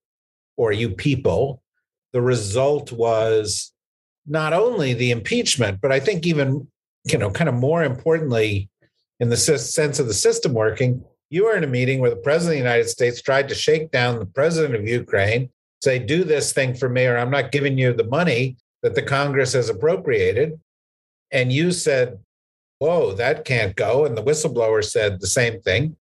or 0.57 0.71
you 0.71 0.89
people 0.89 1.63
the 2.12 2.21
result 2.21 2.91
was 2.91 3.71
not 4.27 4.51
only 4.51 4.93
the 4.93 5.12
impeachment 5.12 5.79
but 5.81 5.93
i 5.93 6.00
think 6.00 6.27
even 6.27 6.67
you 7.05 7.17
know 7.17 7.31
kind 7.31 7.48
of 7.48 7.55
more 7.55 7.86
importantly 7.86 8.69
in 9.21 9.29
the 9.29 9.38
sense 9.38 9.98
of 9.98 10.07
the 10.07 10.13
system 10.13 10.53
working 10.53 11.01
you 11.29 11.45
were 11.45 11.55
in 11.55 11.63
a 11.63 11.67
meeting 11.67 12.01
where 12.01 12.10
the 12.10 12.17
president 12.17 12.57
of 12.57 12.63
the 12.63 12.69
united 12.69 12.89
states 12.89 13.21
tried 13.21 13.48
to 13.48 13.55
shake 13.55 13.91
down 13.91 14.19
the 14.19 14.25
president 14.25 14.75
of 14.75 14.86
ukraine 14.86 15.50
say 15.81 15.98
do 15.98 16.25
this 16.25 16.51
thing 16.51 16.75
for 16.75 16.89
me 16.89 17.05
or 17.05 17.17
i'm 17.17 17.31
not 17.31 17.53
giving 17.53 17.77
you 17.77 17.93
the 17.93 18.03
money 18.03 18.57
that 18.81 18.95
the 18.95 19.01
congress 19.01 19.53
has 19.53 19.69
appropriated. 19.69 20.60
And 21.31 21.51
you 21.51 21.71
said 21.71 22.19
whoa, 22.81 23.13
that 23.13 23.45
can't 23.45 23.75
go. 23.75 24.05
And 24.05 24.17
the 24.17 24.23
whistleblower 24.23 24.83
said 24.83 25.21
the 25.21 25.27
same 25.27 25.61
thing. 25.61 25.95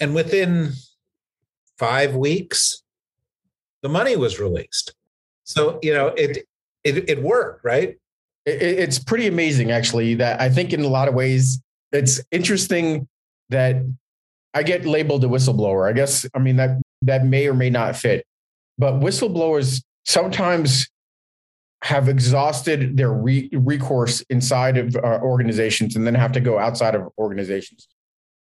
And 0.00 0.14
within 0.14 0.72
five 1.78 2.16
weeks, 2.16 2.82
the 3.82 3.90
money 3.90 4.16
was 4.16 4.40
released. 4.40 4.94
So, 5.44 5.78
you 5.82 5.92
know, 5.92 6.06
it, 6.08 6.46
it, 6.82 7.10
it 7.10 7.22
worked, 7.22 7.62
right? 7.62 7.96
It, 8.46 8.62
it's 8.62 8.98
pretty 8.98 9.26
amazing, 9.26 9.70
actually, 9.70 10.14
that 10.14 10.40
I 10.40 10.48
think 10.48 10.72
in 10.72 10.80
a 10.80 10.88
lot 10.88 11.08
of 11.08 11.14
ways, 11.14 11.60
it's 11.92 12.22
interesting 12.30 13.06
that 13.50 13.76
I 14.54 14.62
get 14.62 14.86
labeled 14.86 15.24
a 15.24 15.28
whistleblower. 15.28 15.86
I 15.86 15.92
guess, 15.92 16.24
I 16.34 16.38
mean, 16.38 16.56
that, 16.56 16.80
that 17.02 17.26
may 17.26 17.46
or 17.46 17.54
may 17.54 17.68
not 17.68 17.96
fit, 17.96 18.24
but 18.78 18.94
whistleblowers 18.94 19.82
sometimes 20.06 20.88
have 21.84 22.08
exhausted 22.08 22.96
their 22.96 23.12
re- 23.12 23.50
recourse 23.52 24.22
inside 24.30 24.78
of 24.78 24.96
uh, 24.96 25.20
organizations 25.22 25.96
and 25.96 26.06
then 26.06 26.14
have 26.14 26.32
to 26.32 26.40
go 26.40 26.58
outside 26.58 26.94
of 26.94 27.02
organizations, 27.18 27.86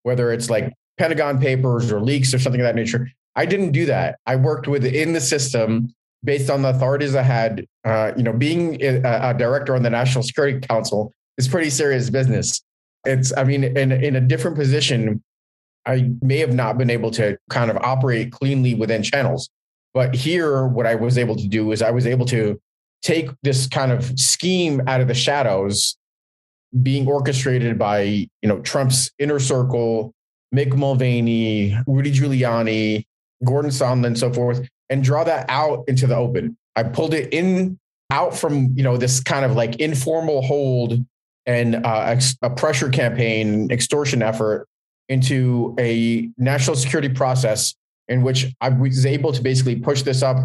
whether 0.02 0.30
it's 0.30 0.50
like 0.50 0.74
Pentagon 0.98 1.40
papers 1.40 1.90
or 1.90 2.02
leaks 2.02 2.34
or 2.34 2.38
something 2.38 2.60
of 2.60 2.66
that 2.66 2.74
nature. 2.74 3.10
I 3.34 3.46
didn't 3.46 3.72
do 3.72 3.86
that. 3.86 4.18
I 4.26 4.36
worked 4.36 4.68
within 4.68 5.14
the 5.14 5.22
system 5.22 5.94
based 6.22 6.50
on 6.50 6.60
the 6.60 6.68
authorities 6.68 7.14
I 7.14 7.22
had. 7.22 7.64
Uh, 7.82 8.12
you 8.14 8.22
know, 8.22 8.34
being 8.34 8.78
a, 8.82 9.30
a, 9.30 9.32
director 9.32 9.74
on 9.74 9.82
the 9.82 9.88
National 9.88 10.22
Security 10.22 10.60
Council 10.60 11.14
is 11.38 11.48
pretty 11.48 11.70
serious 11.70 12.10
business. 12.10 12.60
It's, 13.06 13.34
I 13.34 13.44
mean, 13.44 13.64
in 13.64 13.90
in 13.90 14.16
a 14.16 14.20
different 14.20 14.58
position, 14.58 15.22
I 15.86 16.10
may 16.20 16.36
have 16.40 16.52
not 16.52 16.76
been 16.76 16.90
able 16.90 17.10
to 17.12 17.38
kind 17.48 17.70
of 17.70 17.78
operate 17.78 18.32
cleanly 18.32 18.74
within 18.74 19.02
channels. 19.02 19.48
But 19.94 20.14
here, 20.14 20.66
what 20.66 20.86
I 20.86 20.94
was 20.94 21.16
able 21.16 21.36
to 21.36 21.48
do 21.48 21.72
is 21.72 21.80
I 21.80 21.90
was 21.90 22.06
able 22.06 22.26
to 22.26 22.60
take 23.02 23.30
this 23.42 23.66
kind 23.66 23.92
of 23.92 24.18
scheme 24.18 24.82
out 24.86 25.00
of 25.00 25.08
the 25.08 25.14
shadows 25.14 25.96
being 26.82 27.06
orchestrated 27.06 27.78
by 27.78 28.02
you 28.02 28.28
know 28.44 28.60
Trump's 28.60 29.10
inner 29.18 29.38
circle, 29.38 30.12
Mick 30.54 30.74
Mulvaney, 30.74 31.76
Rudy 31.86 32.12
Giuliani, 32.12 33.04
Gordon 33.44 33.70
Sondland, 33.70 34.06
and 34.06 34.18
so 34.18 34.32
forth, 34.32 34.66
and 34.88 35.02
draw 35.02 35.24
that 35.24 35.46
out 35.48 35.84
into 35.88 36.06
the 36.06 36.16
open. 36.16 36.56
I 36.76 36.84
pulled 36.84 37.14
it 37.14 37.32
in 37.32 37.78
out 38.10 38.36
from 38.36 38.72
you 38.76 38.82
know 38.82 38.96
this 38.96 39.20
kind 39.20 39.44
of 39.44 39.52
like 39.52 39.76
informal 39.76 40.42
hold 40.42 41.04
and 41.46 41.84
uh, 41.84 42.16
a 42.42 42.50
pressure 42.50 42.90
campaign, 42.90 43.70
extortion 43.70 44.22
effort 44.22 44.68
into 45.08 45.74
a 45.80 46.30
national 46.38 46.76
security 46.76 47.08
process 47.08 47.74
in 48.08 48.22
which 48.22 48.52
I 48.60 48.68
was 48.68 49.06
able 49.06 49.32
to 49.32 49.42
basically 49.42 49.76
push 49.76 50.02
this 50.02 50.22
up 50.22 50.36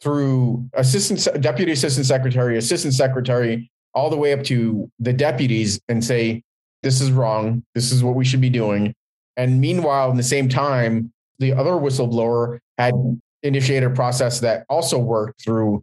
through 0.00 0.68
assistant 0.74 1.42
deputy 1.42 1.72
assistant 1.72 2.06
secretary, 2.06 2.56
assistant 2.56 2.94
secretary, 2.94 3.70
all 3.94 4.10
the 4.10 4.16
way 4.16 4.32
up 4.32 4.44
to 4.44 4.90
the 4.98 5.12
deputies 5.12 5.80
and 5.88 6.04
say, 6.04 6.42
this 6.82 7.00
is 7.00 7.10
wrong. 7.10 7.64
This 7.74 7.90
is 7.90 8.04
what 8.04 8.14
we 8.14 8.24
should 8.24 8.40
be 8.40 8.50
doing. 8.50 8.94
And 9.36 9.60
meanwhile, 9.60 10.10
in 10.10 10.16
the 10.16 10.22
same 10.22 10.48
time, 10.48 11.12
the 11.38 11.52
other 11.52 11.72
whistleblower 11.72 12.58
had 12.76 12.94
initiated 13.42 13.90
a 13.90 13.94
process 13.94 14.40
that 14.40 14.64
also 14.68 14.98
worked 14.98 15.42
through 15.42 15.82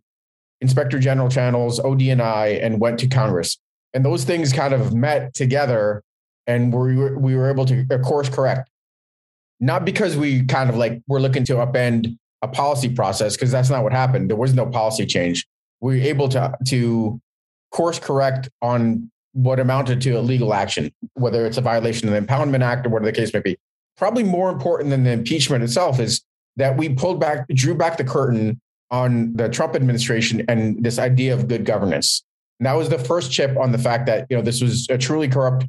inspector 0.61 0.99
general 0.99 1.29
channels, 1.29 1.79
ODNI, 1.79 2.63
and 2.63 2.79
went 2.79 2.99
to 2.99 3.07
Congress. 3.07 3.57
And 3.93 4.05
those 4.05 4.23
things 4.23 4.51
kind 4.51 4.73
of 4.73 4.93
met 4.93 5.33
together 5.33 6.01
and 6.47 6.73
we 6.73 6.95
were, 6.95 7.17
we 7.17 7.35
were 7.35 7.49
able 7.49 7.65
to 7.65 7.85
of 7.89 8.01
course 8.01 8.29
correct. 8.29 8.69
Not 9.59 9.85
because 9.85 10.17
we 10.17 10.45
kind 10.45 10.69
of 10.69 10.75
like 10.75 11.01
we're 11.07 11.19
looking 11.19 11.45
to 11.45 11.55
upend 11.55 12.17
a 12.45 12.47
policy 12.47 12.89
process, 12.89 13.35
because 13.35 13.51
that's 13.51 13.69
not 13.69 13.83
what 13.83 13.91
happened. 13.91 14.29
There 14.29 14.37
was 14.37 14.53
no 14.53 14.65
policy 14.65 15.05
change. 15.05 15.45
We 15.81 15.99
were 15.99 16.05
able 16.05 16.29
to 16.29 16.55
to 16.67 17.19
course 17.71 17.99
correct 17.99 18.49
on 18.61 19.11
what 19.33 19.59
amounted 19.59 20.01
to 20.01 20.11
a 20.11 20.21
legal 20.21 20.53
action, 20.53 20.91
whether 21.15 21.45
it's 21.45 21.57
a 21.57 21.61
violation 21.61 22.07
of 22.07 22.13
the 22.13 22.21
Impoundment 22.21 22.63
Act 22.63 22.85
or 22.85 22.89
whatever 22.89 23.11
the 23.11 23.17
case 23.17 23.33
may 23.33 23.41
be. 23.41 23.57
Probably 23.97 24.23
more 24.23 24.49
important 24.49 24.89
than 24.91 25.03
the 25.03 25.11
impeachment 25.11 25.63
itself 25.63 25.99
is 25.99 26.23
that 26.55 26.77
we 26.77 26.89
pulled 26.89 27.19
back, 27.19 27.47
drew 27.49 27.75
back 27.75 27.97
the 27.97 28.03
curtain 28.03 28.61
on 28.91 29.33
the 29.33 29.49
Trump 29.49 29.75
administration 29.75 30.45
and 30.47 30.81
this 30.81 30.99
idea 30.99 31.33
of 31.33 31.49
good 31.49 31.65
governance. 31.65 32.23
And 32.59 32.67
that 32.67 32.73
was 32.73 32.87
the 32.87 32.97
first 32.97 33.31
chip 33.31 33.57
on 33.57 33.73
the 33.73 33.77
fact 33.77 34.05
that 34.05 34.27
you 34.29 34.37
know 34.37 34.43
this 34.43 34.61
was 34.61 34.87
a 34.89 34.97
truly 34.97 35.27
corrupt 35.27 35.65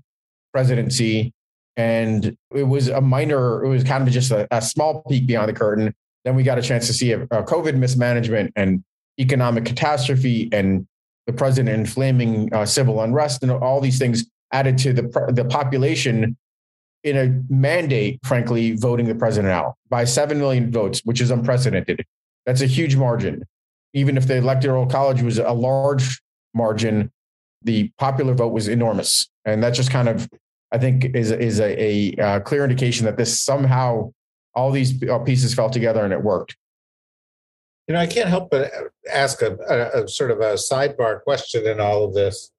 presidency, 0.52 1.32
and 1.76 2.36
it 2.54 2.62
was 2.62 2.88
a 2.88 3.00
minor. 3.00 3.64
It 3.64 3.68
was 3.68 3.82
kind 3.82 4.06
of 4.06 4.12
just 4.14 4.30
a, 4.30 4.46
a 4.52 4.62
small 4.62 5.02
peek 5.08 5.26
beyond 5.26 5.48
the 5.48 5.52
curtain. 5.52 5.92
Then 6.26 6.34
we 6.34 6.42
got 6.42 6.58
a 6.58 6.62
chance 6.62 6.88
to 6.88 6.92
see 6.92 7.12
a, 7.12 7.22
a 7.22 7.44
COVID 7.44 7.76
mismanagement 7.76 8.52
and 8.56 8.82
economic 9.18 9.64
catastrophe 9.64 10.48
and 10.52 10.84
the 11.28 11.32
president 11.32 11.78
inflaming 11.78 12.52
uh, 12.52 12.66
civil 12.66 13.00
unrest 13.00 13.44
and 13.44 13.52
all 13.52 13.80
these 13.80 13.98
things 13.98 14.26
added 14.52 14.76
to 14.78 14.92
the 14.92 15.02
the 15.32 15.44
population 15.44 16.36
in 17.04 17.16
a 17.16 17.40
mandate, 17.48 18.18
frankly, 18.24 18.74
voting 18.74 19.06
the 19.06 19.14
president 19.14 19.52
out 19.52 19.74
by 19.88 20.04
7 20.04 20.38
million 20.40 20.72
votes, 20.72 21.00
which 21.04 21.20
is 21.20 21.30
unprecedented. 21.30 22.04
That's 22.44 22.60
a 22.60 22.66
huge 22.66 22.96
margin. 22.96 23.44
Even 23.94 24.16
if 24.16 24.26
the 24.26 24.36
electoral 24.36 24.86
college 24.86 25.22
was 25.22 25.38
a 25.38 25.52
large 25.52 26.20
margin, 26.54 27.12
the 27.62 27.92
popular 27.98 28.34
vote 28.34 28.52
was 28.52 28.66
enormous. 28.66 29.28
And 29.44 29.62
that 29.62 29.70
just 29.70 29.92
kind 29.92 30.08
of, 30.08 30.28
I 30.72 30.78
think, 30.78 31.14
is, 31.14 31.30
is 31.30 31.60
a, 31.60 31.80
a, 31.80 32.14
a 32.18 32.24
uh, 32.24 32.40
clear 32.40 32.64
indication 32.64 33.06
that 33.06 33.16
this 33.16 33.40
somehow 33.40 34.10
all 34.56 34.72
these 34.72 35.00
uh, 35.08 35.18
pieces 35.20 35.54
fell 35.54 35.70
together 35.70 36.02
and 36.02 36.12
it 36.12 36.22
worked. 36.22 36.56
You 37.86 37.94
know, 37.94 38.00
I 38.00 38.06
can't 38.06 38.28
help 38.28 38.50
but 38.50 38.72
ask 39.12 39.42
a, 39.42 39.56
a, 39.68 40.02
a 40.02 40.08
sort 40.08 40.32
of 40.32 40.40
a 40.40 40.54
sidebar 40.54 41.22
question 41.22 41.66
in 41.66 41.78
all 41.78 42.04
of 42.04 42.14
this 42.14 42.50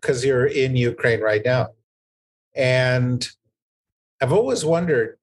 because 0.00 0.24
you're 0.24 0.46
in 0.46 0.76
Ukraine 0.76 1.20
right 1.20 1.42
now. 1.44 1.70
And 2.54 3.26
I've 4.20 4.32
always 4.32 4.64
wondered 4.64 5.18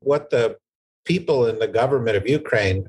what 0.00 0.30
the 0.30 0.58
people 1.04 1.46
in 1.46 1.58
the 1.58 1.68
government 1.68 2.16
of 2.16 2.28
Ukraine 2.28 2.88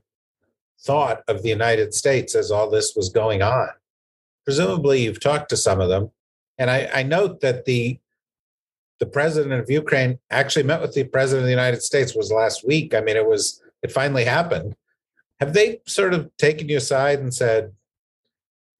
thought 0.82 1.22
of 1.28 1.44
the 1.44 1.50
United 1.50 1.94
States 1.94 2.36
as 2.36 2.52
all 2.52 2.70
this 2.70 2.94
was 2.96 3.10
going 3.10 3.42
on. 3.42 3.70
Presumably, 4.44 5.04
you've 5.04 5.22
talked 5.22 5.50
to 5.50 5.58
some 5.58 5.80
of 5.80 5.88
them, 5.88 6.12
and 6.58 6.70
I, 6.70 6.90
I 6.94 7.04
note 7.04 7.40
that 7.42 7.64
the 7.64 8.00
the 9.04 9.10
president 9.10 9.52
of 9.52 9.70
Ukraine 9.70 10.18
actually 10.32 10.64
met 10.64 10.80
with 10.80 10.94
the 10.94 11.04
president 11.04 11.42
of 11.42 11.48
the 11.48 11.52
United 11.62 11.82
States 11.82 12.16
was 12.16 12.32
last 12.32 12.66
week. 12.66 12.94
I 12.96 13.02
mean, 13.02 13.18
it 13.18 13.28
was 13.28 13.62
it 13.82 13.92
finally 13.92 14.24
happened. 14.24 14.78
Have 15.42 15.52
they 15.52 15.82
sort 15.86 16.14
of 16.14 16.32
taken 16.38 16.70
you 16.70 16.78
aside 16.78 17.20
and 17.20 17.34
said, 17.34 17.74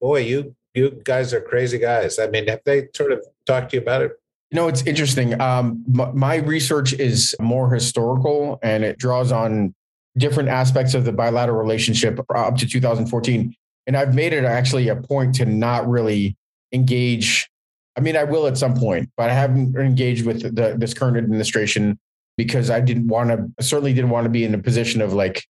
"Boy, 0.00 0.20
you 0.20 0.56
you 0.72 0.98
guys 1.04 1.34
are 1.34 1.42
crazy 1.42 1.78
guys"? 1.78 2.18
I 2.18 2.28
mean, 2.28 2.48
have 2.48 2.62
they 2.64 2.88
sort 2.96 3.12
of 3.12 3.22
talked 3.44 3.70
to 3.70 3.76
you 3.76 3.82
about 3.82 4.00
it? 4.00 4.12
You 4.50 4.56
know, 4.56 4.68
it's 4.68 4.86
interesting. 4.86 5.38
Um, 5.42 5.84
my 5.86 6.36
research 6.36 6.94
is 6.94 7.34
more 7.38 7.68
historical, 7.68 8.58
and 8.62 8.82
it 8.82 8.96
draws 8.98 9.30
on 9.30 9.74
different 10.16 10.48
aspects 10.48 10.94
of 10.94 11.04
the 11.04 11.12
bilateral 11.12 11.58
relationship 11.58 12.18
up 12.34 12.56
to 12.56 12.66
2014. 12.66 13.54
And 13.86 13.94
I've 13.94 14.14
made 14.14 14.32
it 14.32 14.44
actually 14.44 14.88
a 14.88 14.96
point 14.96 15.34
to 15.34 15.44
not 15.44 15.86
really 15.86 16.34
engage. 16.72 17.50
I 17.96 18.00
mean, 18.00 18.16
I 18.16 18.24
will 18.24 18.46
at 18.46 18.58
some 18.58 18.74
point, 18.74 19.08
but 19.16 19.30
I 19.30 19.34
haven't 19.34 19.76
engaged 19.76 20.26
with 20.26 20.42
the, 20.42 20.74
this 20.76 20.94
current 20.94 21.16
administration 21.16 21.98
because 22.36 22.70
I 22.70 22.80
didn't 22.80 23.06
want 23.06 23.30
to, 23.30 23.64
certainly 23.64 23.92
didn't 23.92 24.10
want 24.10 24.24
to 24.24 24.30
be 24.30 24.44
in 24.44 24.54
a 24.54 24.58
position 24.58 25.00
of 25.00 25.12
like 25.12 25.44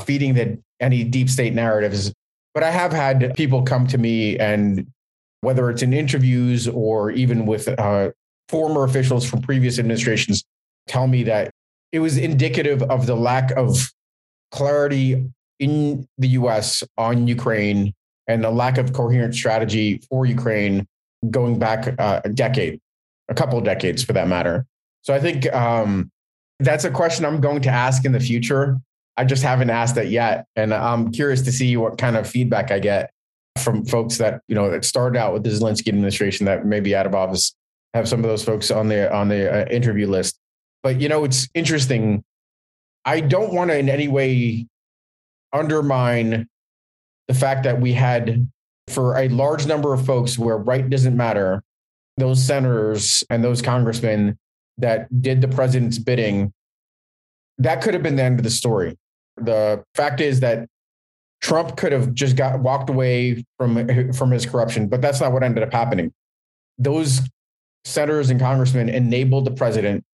feeding 0.00 0.34
the, 0.34 0.58
any 0.80 1.04
deep 1.04 1.28
state 1.28 1.52
narratives. 1.52 2.12
But 2.54 2.62
I 2.62 2.70
have 2.70 2.92
had 2.92 3.34
people 3.36 3.62
come 3.62 3.86
to 3.88 3.98
me 3.98 4.38
and 4.38 4.86
whether 5.42 5.70
it's 5.70 5.82
in 5.82 5.92
interviews 5.92 6.68
or 6.68 7.10
even 7.10 7.46
with 7.46 7.68
uh, 7.68 8.10
former 8.48 8.84
officials 8.84 9.28
from 9.28 9.42
previous 9.42 9.78
administrations 9.78 10.44
tell 10.86 11.06
me 11.06 11.24
that 11.24 11.50
it 11.90 11.98
was 11.98 12.16
indicative 12.16 12.82
of 12.84 13.06
the 13.06 13.14
lack 13.14 13.50
of 13.52 13.92
clarity 14.50 15.24
in 15.58 16.06
the 16.18 16.28
US 16.28 16.82
on 16.96 17.28
Ukraine 17.28 17.92
and 18.26 18.44
the 18.44 18.50
lack 18.50 18.78
of 18.78 18.92
coherent 18.92 19.34
strategy 19.34 20.00
for 20.08 20.26
Ukraine 20.26 20.86
going 21.30 21.58
back 21.58 21.94
uh, 21.98 22.20
a 22.24 22.28
decade, 22.28 22.80
a 23.28 23.34
couple 23.34 23.58
of 23.58 23.64
decades 23.64 24.02
for 24.02 24.12
that 24.12 24.28
matter. 24.28 24.66
So 25.02 25.14
I 25.14 25.20
think 25.20 25.52
um, 25.52 26.10
that's 26.58 26.84
a 26.84 26.90
question 26.90 27.24
I'm 27.24 27.40
going 27.40 27.62
to 27.62 27.70
ask 27.70 28.04
in 28.04 28.12
the 28.12 28.20
future. 28.20 28.78
I 29.16 29.24
just 29.24 29.42
haven't 29.42 29.70
asked 29.70 29.94
that 29.96 30.08
yet. 30.08 30.46
And 30.56 30.72
I'm 30.72 31.12
curious 31.12 31.42
to 31.42 31.52
see 31.52 31.76
what 31.76 31.98
kind 31.98 32.16
of 32.16 32.26
feedback 32.26 32.70
I 32.70 32.78
get 32.78 33.12
from 33.58 33.84
folks 33.84 34.18
that, 34.18 34.40
you 34.48 34.54
know, 34.54 34.70
that 34.70 34.84
started 34.84 35.18
out 35.18 35.32
with 35.32 35.44
the 35.44 35.50
Zelensky 35.50 35.88
administration 35.88 36.46
that 36.46 36.64
maybe 36.64 36.94
out 36.94 37.06
of 37.06 37.14
office, 37.14 37.54
have 37.94 38.08
some 38.08 38.20
of 38.20 38.30
those 38.30 38.42
folks 38.42 38.70
on 38.70 38.88
the, 38.88 39.12
on 39.14 39.28
the 39.28 39.52
uh, 39.52 39.68
interview 39.70 40.06
list. 40.06 40.38
But, 40.82 41.00
you 41.00 41.08
know, 41.08 41.24
it's 41.24 41.48
interesting 41.54 42.24
I 43.04 43.20
don't 43.20 43.52
want 43.52 43.70
to 43.70 43.78
in 43.78 43.88
any 43.88 44.08
way 44.08 44.66
undermine 45.52 46.48
the 47.28 47.34
fact 47.34 47.64
that 47.64 47.80
we 47.80 47.92
had 47.92 48.48
for 48.88 49.16
a 49.16 49.28
large 49.28 49.66
number 49.66 49.92
of 49.94 50.04
folks 50.04 50.38
where 50.38 50.56
right 50.56 50.88
doesn't 50.88 51.16
matter, 51.16 51.62
those 52.16 52.44
senators 52.44 53.24
and 53.30 53.42
those 53.42 53.62
congressmen 53.62 54.38
that 54.78 55.22
did 55.22 55.40
the 55.40 55.48
president's 55.48 55.98
bidding, 55.98 56.52
that 57.58 57.82
could 57.82 57.94
have 57.94 58.02
been 58.02 58.16
the 58.16 58.22
end 58.22 58.38
of 58.38 58.44
the 58.44 58.50
story. 58.50 58.96
The 59.36 59.82
fact 59.94 60.20
is 60.20 60.40
that 60.40 60.68
Trump 61.40 61.76
could 61.76 61.92
have 61.92 62.12
just 62.14 62.36
got 62.36 62.60
walked 62.60 62.90
away 62.90 63.44
from 63.58 64.12
from 64.12 64.30
his 64.30 64.46
corruption, 64.46 64.88
but 64.88 65.00
that's 65.00 65.20
not 65.20 65.32
what 65.32 65.42
ended 65.42 65.62
up 65.62 65.72
happening. 65.72 66.12
Those 66.78 67.20
senators 67.84 68.30
and 68.30 68.38
congressmen 68.38 68.88
enabled 68.88 69.44
the 69.44 69.50
president 69.50 70.04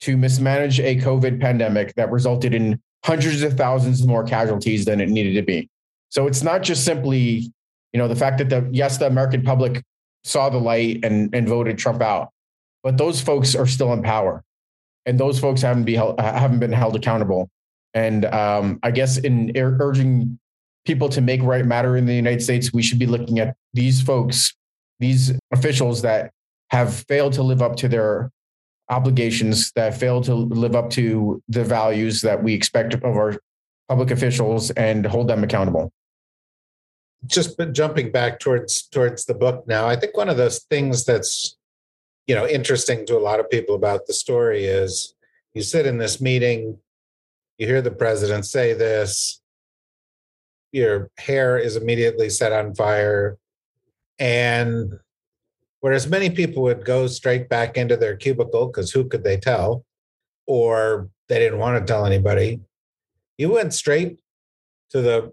to 0.00 0.16
mismanage 0.16 0.80
a 0.80 0.96
COVID 0.96 1.40
pandemic 1.40 1.94
that 1.94 2.10
resulted 2.10 2.54
in 2.54 2.80
hundreds 3.04 3.42
of 3.42 3.56
thousands 3.56 4.04
more 4.04 4.24
casualties 4.24 4.84
than 4.84 5.00
it 5.00 5.08
needed 5.08 5.34
to 5.34 5.42
be. 5.42 5.68
So 6.08 6.26
it's 6.26 6.42
not 6.42 6.62
just 6.62 6.84
simply, 6.84 7.52
you 7.92 7.98
know, 7.98 8.08
the 8.08 8.16
fact 8.16 8.38
that 8.38 8.48
the 8.48 8.68
yes, 8.72 8.98
the 8.98 9.06
American 9.06 9.42
public 9.42 9.82
saw 10.24 10.48
the 10.48 10.58
light 10.58 11.00
and, 11.04 11.34
and 11.34 11.48
voted 11.48 11.78
Trump 11.78 12.00
out, 12.00 12.30
but 12.82 12.96
those 12.96 13.20
folks 13.20 13.54
are 13.54 13.66
still 13.66 13.92
in 13.92 14.02
power, 14.02 14.42
and 15.06 15.18
those 15.18 15.38
folks 15.38 15.60
haven't 15.62 15.84
be 15.84 15.94
held, 15.94 16.18
haven't 16.20 16.60
been 16.60 16.72
held 16.72 16.96
accountable. 16.96 17.48
And 17.94 18.24
um, 18.26 18.78
I 18.82 18.90
guess 18.90 19.18
in 19.18 19.52
urging 19.56 20.38
people 20.86 21.08
to 21.10 21.20
make 21.20 21.42
right 21.42 21.64
matter 21.64 21.96
in 21.96 22.06
the 22.06 22.14
United 22.14 22.42
States, 22.42 22.72
we 22.72 22.82
should 22.82 22.98
be 22.98 23.06
looking 23.06 23.38
at 23.38 23.54
these 23.74 24.00
folks, 24.00 24.54
these 24.98 25.32
officials 25.52 26.02
that 26.02 26.30
have 26.70 26.94
failed 27.08 27.34
to 27.34 27.42
live 27.42 27.60
up 27.60 27.76
to 27.76 27.88
their 27.88 28.30
obligations 28.88 29.70
that 29.72 29.98
fail 29.98 30.20
to 30.22 30.34
live 30.34 30.74
up 30.74 30.90
to 30.90 31.42
the 31.48 31.62
values 31.64 32.22
that 32.22 32.42
we 32.42 32.54
expect 32.54 32.94
of 32.94 33.04
our 33.04 33.38
public 33.88 34.10
officials 34.10 34.70
and 34.72 35.04
hold 35.06 35.28
them 35.28 35.44
accountable 35.44 35.92
just 37.26 37.58
jumping 37.72 38.10
back 38.10 38.40
towards 38.40 38.82
towards 38.88 39.24
the 39.24 39.34
book 39.34 39.66
now 39.66 39.86
i 39.86 39.96
think 39.96 40.16
one 40.16 40.28
of 40.28 40.36
those 40.36 40.60
things 40.70 41.04
that's 41.04 41.56
you 42.26 42.34
know 42.34 42.46
interesting 42.46 43.06
to 43.06 43.16
a 43.16 43.20
lot 43.20 43.40
of 43.40 43.50
people 43.50 43.74
about 43.74 44.06
the 44.06 44.12
story 44.12 44.64
is 44.64 45.14
you 45.54 45.62
sit 45.62 45.86
in 45.86 45.98
this 45.98 46.20
meeting 46.20 46.78
you 47.58 47.66
hear 47.66 47.82
the 47.82 47.90
president 47.90 48.44
say 48.44 48.72
this 48.72 49.40
your 50.72 51.10
hair 51.18 51.58
is 51.58 51.76
immediately 51.76 52.30
set 52.30 52.52
on 52.52 52.74
fire 52.74 53.36
and 54.18 54.98
Whereas 55.82 56.06
many 56.06 56.30
people 56.30 56.62
would 56.62 56.84
go 56.84 57.08
straight 57.08 57.48
back 57.48 57.76
into 57.76 57.96
their 57.96 58.16
cubicle 58.16 58.68
because 58.68 58.92
who 58.92 59.08
could 59.08 59.24
they 59.24 59.36
tell? 59.36 59.84
Or 60.46 61.08
they 61.28 61.40
didn't 61.40 61.58
want 61.58 61.76
to 61.76 61.92
tell 61.92 62.06
anybody. 62.06 62.60
You 63.36 63.50
went 63.50 63.74
straight 63.74 64.20
to 64.90 65.02
the 65.02 65.32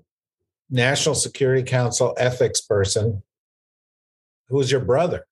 National 0.69 1.15
Security 1.15 1.63
Council 1.63 2.15
ethics 2.17 2.61
person 2.61 3.23
who's 4.49 4.71
your 4.71 4.81
brother, 4.81 5.25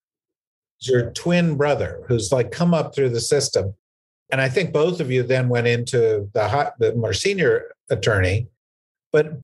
your 0.82 1.12
twin 1.12 1.56
brother 1.56 2.04
who's 2.08 2.32
like 2.32 2.52
come 2.52 2.73
up 2.73 2.93
through 2.93 3.10
the 3.10 3.21
system. 3.21 3.73
And 4.32 4.41
I 4.41 4.50
think 4.50 4.73
both 4.73 5.00
of 5.00 5.10
you 5.10 5.23
then 5.23 5.50
went 5.50 5.67
into 5.67 6.30
the, 6.34 6.73
the 6.80 6.93
more 6.95 7.13
senior 7.13 7.71
attorney. 7.89 8.47
But 9.12 9.39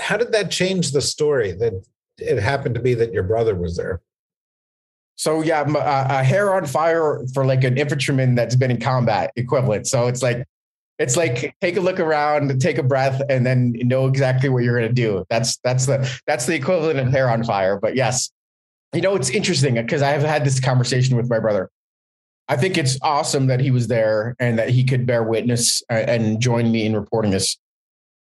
how 0.00 0.16
did 0.16 0.32
that 0.32 0.50
change 0.50 0.92
the 0.92 1.02
story 1.02 1.52
that 1.52 1.74
it 2.18 2.38
happened 2.38 2.74
to 2.74 2.80
be 2.80 2.94
that 2.94 3.12
your 3.12 3.22
brother 3.22 3.54
was 3.54 3.76
there? 3.76 4.00
So 5.16 5.42
yeah, 5.42 5.62
a 5.62 6.24
hair 6.24 6.54
on 6.54 6.66
fire 6.66 7.22
for 7.32 7.44
like 7.44 7.62
an 7.62 7.78
infantryman 7.78 8.34
that's 8.34 8.56
been 8.56 8.72
in 8.72 8.80
combat 8.80 9.30
equivalent. 9.36 9.86
So 9.86 10.08
it's 10.08 10.22
like 10.22 10.44
it's 10.98 11.16
like 11.16 11.54
take 11.60 11.76
a 11.76 11.80
look 11.80 11.98
around, 11.98 12.60
take 12.60 12.78
a 12.78 12.82
breath, 12.82 13.20
and 13.28 13.44
then 13.44 13.74
know 13.82 14.06
exactly 14.06 14.48
what 14.48 14.62
you're 14.62 14.78
going 14.78 14.88
to 14.88 14.94
do. 14.94 15.24
That's 15.28 15.58
that's 15.58 15.86
the 15.86 16.10
that's 16.26 16.46
the 16.46 16.54
equivalent 16.54 16.98
of 17.00 17.08
hair 17.08 17.28
on 17.28 17.42
fire. 17.44 17.78
But 17.78 17.96
yes, 17.96 18.30
you 18.92 19.00
know 19.00 19.14
it's 19.14 19.30
interesting 19.30 19.74
because 19.74 20.02
I 20.02 20.10
have 20.10 20.22
had 20.22 20.44
this 20.44 20.60
conversation 20.60 21.16
with 21.16 21.28
my 21.28 21.38
brother. 21.38 21.70
I 22.48 22.56
think 22.56 22.76
it's 22.76 22.98
awesome 23.02 23.46
that 23.46 23.60
he 23.60 23.70
was 23.70 23.88
there 23.88 24.36
and 24.38 24.58
that 24.58 24.68
he 24.68 24.84
could 24.84 25.06
bear 25.06 25.22
witness 25.22 25.82
uh, 25.90 25.94
and 25.94 26.40
join 26.40 26.70
me 26.70 26.84
in 26.84 26.94
reporting 26.94 27.30
this. 27.30 27.56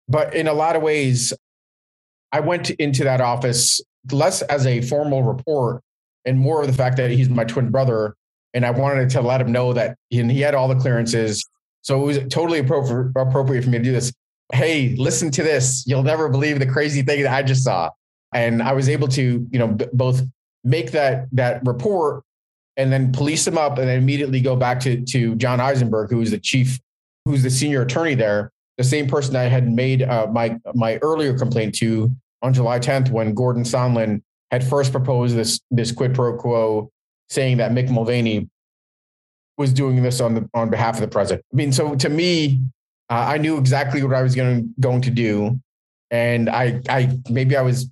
But 0.08 0.34
in 0.34 0.46
a 0.46 0.52
lot 0.52 0.76
of 0.76 0.82
ways, 0.82 1.32
I 2.30 2.40
went 2.40 2.70
into 2.70 3.04
that 3.04 3.20
office 3.20 3.80
less 4.12 4.42
as 4.42 4.66
a 4.66 4.82
formal 4.82 5.22
report 5.22 5.82
and 6.24 6.38
more 6.38 6.60
of 6.60 6.66
the 6.66 6.72
fact 6.72 6.96
that 6.98 7.10
he's 7.10 7.28
my 7.28 7.44
twin 7.44 7.70
brother. 7.70 8.14
And 8.52 8.64
I 8.64 8.70
wanted 8.70 9.10
to 9.10 9.20
let 9.20 9.40
him 9.40 9.50
know 9.50 9.72
that 9.72 9.96
he 10.10 10.40
had 10.40 10.54
all 10.54 10.68
the 10.68 10.76
clearances. 10.76 11.44
So 11.84 12.00
it 12.00 12.04
was 12.04 12.18
totally 12.30 12.58
appropriate, 12.58 13.12
for 13.12 13.70
me 13.70 13.78
to 13.78 13.84
do 13.84 13.92
this. 13.92 14.12
Hey, 14.52 14.96
listen 14.96 15.30
to 15.32 15.42
this. 15.42 15.84
You'll 15.86 16.02
never 16.02 16.30
believe 16.30 16.58
the 16.58 16.66
crazy 16.66 17.02
thing 17.02 17.22
that 17.22 17.32
I 17.32 17.42
just 17.42 17.62
saw. 17.62 17.90
And 18.32 18.62
I 18.62 18.72
was 18.72 18.88
able 18.88 19.06
to, 19.08 19.46
you 19.50 19.58
know, 19.58 19.68
b- 19.68 19.86
both 19.92 20.22
make 20.64 20.92
that 20.92 21.26
that 21.32 21.64
report 21.64 22.24
and 22.78 22.90
then 22.90 23.12
police 23.12 23.46
him 23.46 23.58
up 23.58 23.78
and 23.78 23.86
then 23.86 23.98
immediately 23.98 24.40
go 24.40 24.56
back 24.56 24.80
to, 24.80 25.02
to 25.02 25.36
John 25.36 25.60
Eisenberg, 25.60 26.10
who 26.10 26.20
is 26.22 26.30
the 26.30 26.38
chief, 26.38 26.80
who's 27.26 27.42
the 27.42 27.50
senior 27.50 27.82
attorney 27.82 28.14
there, 28.14 28.50
the 28.78 28.84
same 28.84 29.06
person 29.06 29.36
I 29.36 29.44
had 29.44 29.70
made 29.70 30.02
uh, 30.02 30.26
my 30.32 30.58
my 30.74 30.96
earlier 31.02 31.38
complaint 31.38 31.74
to 31.76 32.10
on 32.42 32.54
July 32.54 32.78
10th 32.78 33.10
when 33.10 33.34
Gordon 33.34 33.62
Sondland 33.62 34.22
had 34.50 34.66
first 34.66 34.90
proposed 34.90 35.36
this 35.36 35.60
this 35.70 35.92
quid 35.92 36.14
pro 36.14 36.36
quo, 36.36 36.90
saying 37.28 37.58
that 37.58 37.72
Mick 37.72 37.90
Mulvaney 37.90 38.48
was 39.56 39.72
doing 39.72 40.02
this 40.02 40.20
on 40.20 40.34
the 40.34 40.48
on 40.54 40.70
behalf 40.70 40.96
of 40.96 41.00
the 41.00 41.08
president. 41.08 41.44
I 41.52 41.56
mean, 41.56 41.72
so 41.72 41.94
to 41.94 42.08
me, 42.08 42.60
uh, 43.10 43.26
I 43.28 43.38
knew 43.38 43.58
exactly 43.58 44.02
what 44.02 44.14
I 44.14 44.22
was 44.22 44.34
going 44.34 44.74
going 44.80 45.02
to 45.02 45.10
do, 45.10 45.60
and 46.10 46.48
I 46.48 46.80
I 46.88 47.18
maybe 47.28 47.56
I 47.56 47.62
was 47.62 47.88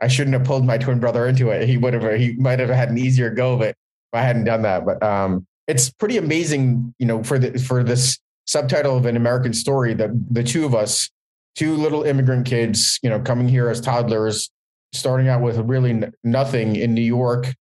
I 0.00 0.08
shouldn't 0.08 0.34
have 0.34 0.44
pulled 0.44 0.64
my 0.64 0.78
twin 0.78 1.00
brother 1.00 1.26
into 1.26 1.50
it. 1.50 1.68
He 1.68 1.76
would 1.76 1.94
have 1.94 2.20
he 2.20 2.34
might 2.34 2.60
have 2.60 2.70
had 2.70 2.90
an 2.90 2.98
easier 2.98 3.30
go 3.30 3.54
of 3.54 3.62
it 3.62 3.70
if 3.70 4.18
I 4.18 4.22
hadn't 4.22 4.44
done 4.44 4.62
that. 4.62 4.84
But 4.86 5.02
um, 5.02 5.46
it's 5.66 5.90
pretty 5.90 6.16
amazing, 6.16 6.94
you 6.98 7.06
know, 7.06 7.22
for 7.22 7.38
the 7.38 7.58
for 7.58 7.82
this 7.82 8.18
subtitle 8.46 8.96
of 8.96 9.06
an 9.06 9.16
American 9.16 9.52
story 9.52 9.94
that 9.94 10.10
the 10.30 10.42
two 10.42 10.64
of 10.64 10.74
us 10.74 11.10
two 11.58 11.74
little 11.74 12.04
immigrant 12.04 12.46
kids, 12.46 13.00
you 13.02 13.10
know, 13.10 13.18
coming 13.18 13.48
here 13.48 13.68
as 13.68 13.80
toddlers, 13.80 14.48
starting 14.92 15.26
out 15.26 15.42
with 15.42 15.58
really 15.58 16.04
nothing 16.22 16.76
in 16.76 16.94
New 16.94 17.02
York, 17.02 17.52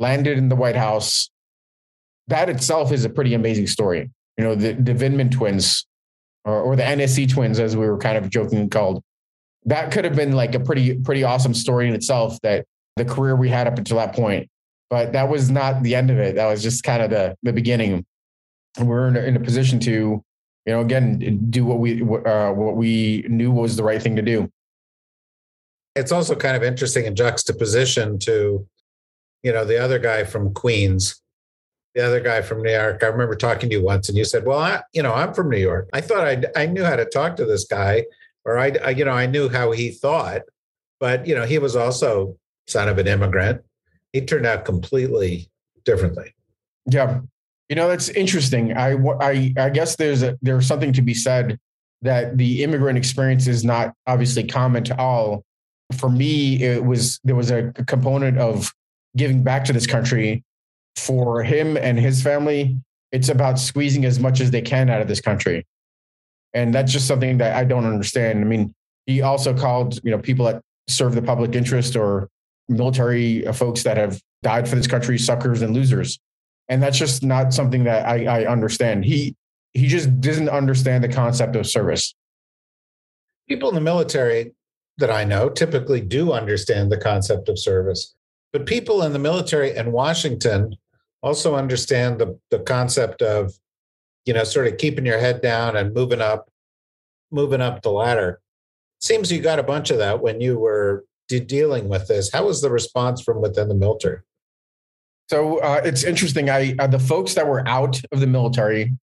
landed 0.00 0.36
in 0.36 0.48
the 0.48 0.56
White 0.56 0.74
House. 0.74 1.30
That 2.28 2.48
itself 2.48 2.92
is 2.92 3.04
a 3.04 3.10
pretty 3.10 3.34
amazing 3.34 3.66
story. 3.66 4.10
You 4.36 4.44
know, 4.44 4.54
the, 4.54 4.72
the 4.72 4.92
Vindman 4.92 5.30
twins 5.30 5.86
or, 6.44 6.60
or 6.60 6.76
the 6.76 6.82
NSC 6.82 7.30
twins, 7.30 7.58
as 7.58 7.76
we 7.76 7.86
were 7.86 7.98
kind 7.98 8.16
of 8.16 8.30
joking 8.30 8.68
called, 8.68 9.02
that 9.64 9.92
could 9.92 10.04
have 10.04 10.14
been 10.14 10.32
like 10.32 10.54
a 10.54 10.60
pretty, 10.60 10.98
pretty 10.98 11.24
awesome 11.24 11.54
story 11.54 11.88
in 11.88 11.94
itself 11.94 12.38
that 12.42 12.66
the 12.96 13.04
career 13.04 13.36
we 13.36 13.48
had 13.48 13.66
up 13.66 13.78
until 13.78 13.96
that 13.96 14.14
point. 14.14 14.48
But 14.90 15.12
that 15.12 15.28
was 15.28 15.50
not 15.50 15.82
the 15.82 15.94
end 15.94 16.10
of 16.10 16.18
it. 16.18 16.36
That 16.36 16.46
was 16.46 16.62
just 16.62 16.84
kind 16.84 17.02
of 17.02 17.10
the, 17.10 17.36
the 17.42 17.52
beginning. 17.52 18.06
We're 18.78 19.08
in 19.08 19.16
a, 19.16 19.20
in 19.20 19.36
a 19.36 19.40
position 19.40 19.80
to 19.80 20.22
you 20.66 20.72
know, 20.72 20.80
again, 20.80 21.46
do 21.48 21.64
what 21.64 21.78
we 21.78 22.02
uh, 22.02 22.52
what 22.52 22.76
we 22.76 23.24
knew 23.28 23.52
was 23.52 23.76
the 23.76 23.84
right 23.84 24.02
thing 24.02 24.16
to 24.16 24.22
do. 24.22 24.50
It's 25.94 26.10
also 26.10 26.34
kind 26.34 26.56
of 26.56 26.64
interesting 26.64 27.06
in 27.06 27.14
juxtaposition 27.14 28.18
to, 28.20 28.66
you 29.44 29.52
know, 29.52 29.64
the 29.64 29.78
other 29.78 30.00
guy 30.00 30.24
from 30.24 30.52
Queens, 30.52 31.22
the 31.96 32.06
other 32.06 32.20
guy 32.20 32.42
from 32.42 32.62
New 32.62 32.70
York. 32.70 33.02
I 33.02 33.06
remember 33.06 33.34
talking 33.34 33.70
to 33.70 33.76
you 33.76 33.82
once, 33.82 34.08
and 34.08 34.18
you 34.18 34.24
said, 34.24 34.44
"Well, 34.44 34.58
I, 34.58 34.82
you 34.92 35.02
know, 35.02 35.14
I'm 35.14 35.32
from 35.32 35.50
New 35.50 35.56
York. 35.56 35.88
I 35.94 36.02
thought 36.02 36.26
I 36.26 36.42
I 36.54 36.66
knew 36.66 36.84
how 36.84 36.94
to 36.94 37.06
talk 37.06 37.36
to 37.36 37.46
this 37.46 37.64
guy, 37.64 38.04
or 38.44 38.58
I, 38.58 38.72
I, 38.84 38.90
you 38.90 39.06
know, 39.06 39.12
I 39.12 39.24
knew 39.26 39.48
how 39.48 39.72
he 39.72 39.90
thought, 39.90 40.42
but 41.00 41.26
you 41.26 41.34
know, 41.34 41.46
he 41.46 41.58
was 41.58 41.74
also 41.74 42.36
son 42.68 42.88
of 42.88 42.98
an 42.98 43.08
immigrant. 43.08 43.62
He 44.12 44.20
turned 44.20 44.46
out 44.46 44.66
completely 44.66 45.50
differently." 45.84 46.34
Yeah, 46.84 47.20
you 47.70 47.76
know, 47.76 47.88
that's 47.88 48.10
interesting. 48.10 48.76
I, 48.76 48.92
I, 49.20 49.54
I 49.56 49.70
guess 49.70 49.96
there's 49.96 50.22
a, 50.22 50.38
there's 50.42 50.66
something 50.66 50.92
to 50.92 51.02
be 51.02 51.14
said 51.14 51.58
that 52.02 52.36
the 52.36 52.62
immigrant 52.62 52.98
experience 52.98 53.46
is 53.46 53.64
not 53.64 53.94
obviously 54.06 54.44
common 54.44 54.84
to 54.84 55.00
all. 55.00 55.44
For 55.96 56.10
me, 56.10 56.62
it 56.62 56.84
was 56.84 57.20
there 57.24 57.36
was 57.36 57.50
a 57.50 57.72
component 57.86 58.36
of 58.36 58.70
giving 59.16 59.42
back 59.42 59.64
to 59.64 59.72
this 59.72 59.86
country. 59.86 60.44
For 60.96 61.42
him 61.42 61.76
and 61.76 61.98
his 61.98 62.22
family, 62.22 62.80
it's 63.12 63.28
about 63.28 63.58
squeezing 63.58 64.04
as 64.04 64.18
much 64.18 64.40
as 64.40 64.50
they 64.50 64.62
can 64.62 64.90
out 64.90 65.00
of 65.00 65.08
this 65.08 65.20
country, 65.20 65.66
and 66.54 66.74
that's 66.74 66.92
just 66.92 67.06
something 67.06 67.38
that 67.38 67.54
I 67.56 67.64
don't 67.64 67.84
understand. 67.84 68.40
I 68.40 68.44
mean, 68.44 68.74
he 69.06 69.22
also 69.22 69.56
called 69.56 70.00
you 70.02 70.10
know 70.10 70.18
people 70.18 70.46
that 70.46 70.62
serve 70.88 71.14
the 71.14 71.22
public 71.22 71.54
interest 71.54 71.96
or 71.96 72.28
military 72.68 73.42
folks 73.52 73.82
that 73.84 73.96
have 73.96 74.20
died 74.42 74.68
for 74.68 74.76
this 74.76 74.86
country 74.86 75.18
suckers 75.18 75.62
and 75.62 75.74
losers 75.74 76.18
and 76.68 76.82
that's 76.82 76.98
just 76.98 77.22
not 77.22 77.52
something 77.52 77.84
that 77.84 78.06
I, 78.06 78.24
I 78.24 78.46
understand. 78.46 79.04
He 79.04 79.36
he 79.72 79.88
just 79.88 80.20
doesn't 80.20 80.48
understand 80.48 81.04
the 81.04 81.08
concept 81.08 81.54
of 81.54 81.66
service. 81.66 82.14
People 83.48 83.68
in 83.68 83.74
the 83.74 83.80
military 83.80 84.52
that 84.98 85.10
I 85.10 85.24
know 85.24 85.50
typically 85.50 86.00
do 86.00 86.32
understand 86.32 86.90
the 86.90 86.96
concept 86.96 87.48
of 87.48 87.58
service, 87.58 88.14
but 88.52 88.66
people 88.66 89.02
in 89.02 89.12
the 89.12 89.18
military 89.18 89.76
in 89.76 89.92
Washington 89.92 90.76
also 91.26 91.54
understand 91.54 92.18
the 92.18 92.38
the 92.50 92.60
concept 92.60 93.22
of 93.22 93.52
you 94.24 94.32
know 94.32 94.44
sort 94.44 94.66
of 94.66 94.78
keeping 94.78 95.06
your 95.06 95.18
head 95.18 95.42
down 95.42 95.76
and 95.76 95.94
moving 95.94 96.20
up 96.20 96.48
moving 97.30 97.60
up 97.60 97.82
the 97.82 97.90
ladder 97.90 98.40
seems 99.00 99.30
you 99.30 99.40
got 99.40 99.58
a 99.58 99.62
bunch 99.62 99.90
of 99.90 99.98
that 99.98 100.22
when 100.22 100.40
you 100.40 100.58
were 100.58 101.04
de- 101.28 101.40
dealing 101.40 101.88
with 101.88 102.08
this 102.08 102.32
how 102.32 102.46
was 102.46 102.62
the 102.62 102.70
response 102.70 103.20
from 103.20 103.42
within 103.42 103.68
the 103.68 103.74
military 103.74 104.20
so 105.28 105.58
uh, 105.58 105.80
it's 105.84 106.04
interesting. 106.04 106.50
I 106.50 106.74
uh, 106.78 106.86
the 106.86 106.98
folks 106.98 107.34
that 107.34 107.46
were 107.46 107.66
out 107.66 108.00
of 108.12 108.20
the 108.20 108.26
military 108.26 108.96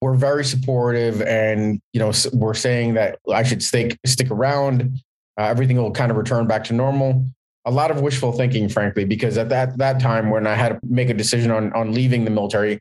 were 0.00 0.14
very 0.14 0.44
supportive, 0.44 1.20
and 1.22 1.80
you 1.92 2.00
know 2.00 2.12
were 2.32 2.54
saying 2.54 2.94
that 2.94 3.18
I 3.32 3.42
should 3.42 3.62
stick 3.62 3.98
stick 4.06 4.30
around. 4.30 5.00
Uh, 5.38 5.44
everything 5.44 5.76
will 5.76 5.92
kind 5.92 6.10
of 6.10 6.16
return 6.16 6.46
back 6.46 6.64
to 6.64 6.74
normal. 6.74 7.26
A 7.68 7.70
lot 7.70 7.90
of 7.90 8.00
wishful 8.00 8.32
thinking, 8.32 8.68
frankly, 8.68 9.04
because 9.04 9.36
at 9.36 9.50
that 9.50 9.76
that 9.76 10.00
time 10.00 10.30
when 10.30 10.46
I 10.46 10.54
had 10.54 10.70
to 10.70 10.80
make 10.82 11.10
a 11.10 11.14
decision 11.14 11.50
on 11.50 11.72
on 11.74 11.92
leaving 11.92 12.24
the 12.24 12.30
military, 12.30 12.80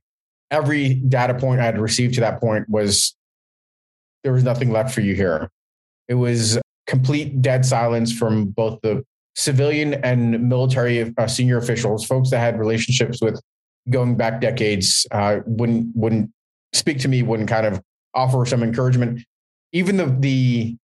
every 0.49 0.95
data 0.95 1.33
point 1.33 1.59
I 1.59 1.65
had 1.65 1.79
received 1.79 2.13
to 2.15 2.21
that 2.21 2.39
point 2.39 2.69
was 2.69 3.15
there 4.23 4.33
was 4.33 4.43
nothing 4.43 4.71
left 4.71 4.93
for 4.93 5.01
you 5.01 5.13
here. 5.13 5.49
It 6.07 6.15
was 6.15 6.57
complete 6.85 7.41
dead 7.41 7.65
silence 7.65 8.11
from 8.13 8.45
both 8.45 8.79
the 8.81 9.03
civilian 9.35 9.93
and 10.05 10.49
military 10.49 11.13
uh, 11.17 11.27
senior 11.27 11.57
officials, 11.57 12.05
folks 12.05 12.29
that 12.31 12.39
had 12.39 12.57
relationships 12.57 13.21
with 13.21 13.39
going 13.89 14.15
back 14.15 14.41
decades, 14.41 15.05
uh, 15.11 15.39
wouldn't 15.45 15.95
wouldn't 15.95 16.31
speak 16.73 16.99
to 16.99 17.07
me, 17.07 17.23
wouldn't 17.23 17.49
kind 17.49 17.65
of 17.65 17.81
offer 18.13 18.45
some 18.45 18.63
encouragement. 18.63 19.21
Even 19.73 19.97
the 19.97 20.05
the 20.19 20.77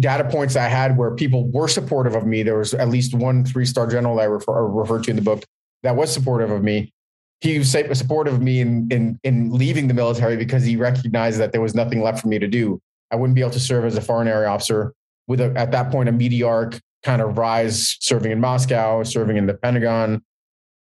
data 0.00 0.24
points 0.24 0.56
I 0.56 0.68
had 0.68 0.96
where 0.96 1.12
people 1.12 1.48
were 1.48 1.68
supportive 1.68 2.14
of 2.14 2.26
me, 2.26 2.42
there 2.42 2.58
was 2.58 2.74
at 2.74 2.88
least 2.88 3.14
one 3.14 3.44
three 3.44 3.66
star 3.66 3.86
general 3.86 4.16
that 4.16 4.22
I 4.22 4.26
refer, 4.26 4.66
referred 4.66 5.04
to 5.04 5.10
in 5.10 5.16
the 5.16 5.22
book 5.22 5.44
that 5.82 5.96
was 5.96 6.12
supportive 6.12 6.50
of 6.50 6.62
me. 6.62 6.92
He 7.40 7.58
was 7.58 7.70
supportive 7.70 8.34
of 8.34 8.42
me 8.42 8.60
in, 8.60 8.88
in 8.90 9.18
in 9.24 9.50
leaving 9.50 9.88
the 9.88 9.94
military 9.94 10.36
because 10.36 10.64
he 10.64 10.76
recognized 10.76 11.40
that 11.40 11.52
there 11.52 11.60
was 11.60 11.74
nothing 11.74 12.02
left 12.02 12.20
for 12.20 12.28
me 12.28 12.38
to 12.38 12.46
do. 12.46 12.80
I 13.10 13.16
wouldn't 13.16 13.34
be 13.34 13.40
able 13.40 13.50
to 13.52 13.60
serve 13.60 13.84
as 13.84 13.96
a 13.96 14.00
foreign 14.00 14.28
area 14.28 14.48
officer 14.48 14.94
with 15.26 15.40
a, 15.40 15.52
at 15.56 15.72
that 15.72 15.90
point 15.90 16.08
a 16.08 16.12
meteoric 16.12 16.80
kind 17.02 17.20
of 17.20 17.36
rise 17.36 17.96
serving 18.00 18.30
in 18.30 18.40
Moscow, 18.40 19.02
serving 19.02 19.36
in 19.36 19.46
the 19.46 19.54
Pentagon 19.54 20.22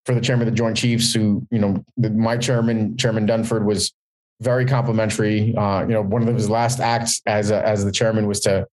for 0.06 0.14
the 0.14 0.22
chairman 0.22 0.48
of 0.48 0.54
the 0.54 0.58
Joint 0.58 0.76
Chiefs, 0.76 1.14
who, 1.14 1.46
you 1.52 1.60
know, 1.60 1.84
my 1.98 2.38
chairman, 2.38 2.98
Chairman 2.98 3.28
Dunford, 3.28 3.64
was 3.64 3.94
very 4.42 4.66
complimentary. 4.66 5.56
Uh, 5.56 5.82
you 5.82 5.94
know, 5.94 6.02
one 6.02 6.28
of 6.28 6.34
his 6.34 6.50
last 6.50 6.80
acts 6.80 7.22
as 7.26 7.52
a, 7.52 7.66
as 7.66 7.86
the 7.86 7.92
chairman 7.92 8.28
was 8.28 8.40
to 8.42 8.66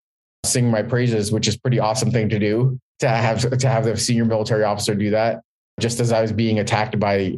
sing 0.46 0.70
my 0.70 0.82
praises, 0.82 1.32
which 1.32 1.48
is 1.48 1.56
pretty 1.56 1.78
awesome 1.78 2.10
thing 2.10 2.28
to 2.28 2.38
do 2.38 2.78
to 3.00 3.08
have 3.08 3.58
to 3.58 3.68
have 3.68 3.84
the 3.84 3.96
senior 3.96 4.24
military 4.24 4.64
officer 4.64 4.94
do 4.94 5.10
that. 5.10 5.42
Just 5.80 6.00
as 6.00 6.12
I 6.12 6.22
was 6.22 6.32
being 6.32 6.58
attacked 6.58 6.98
by 6.98 7.34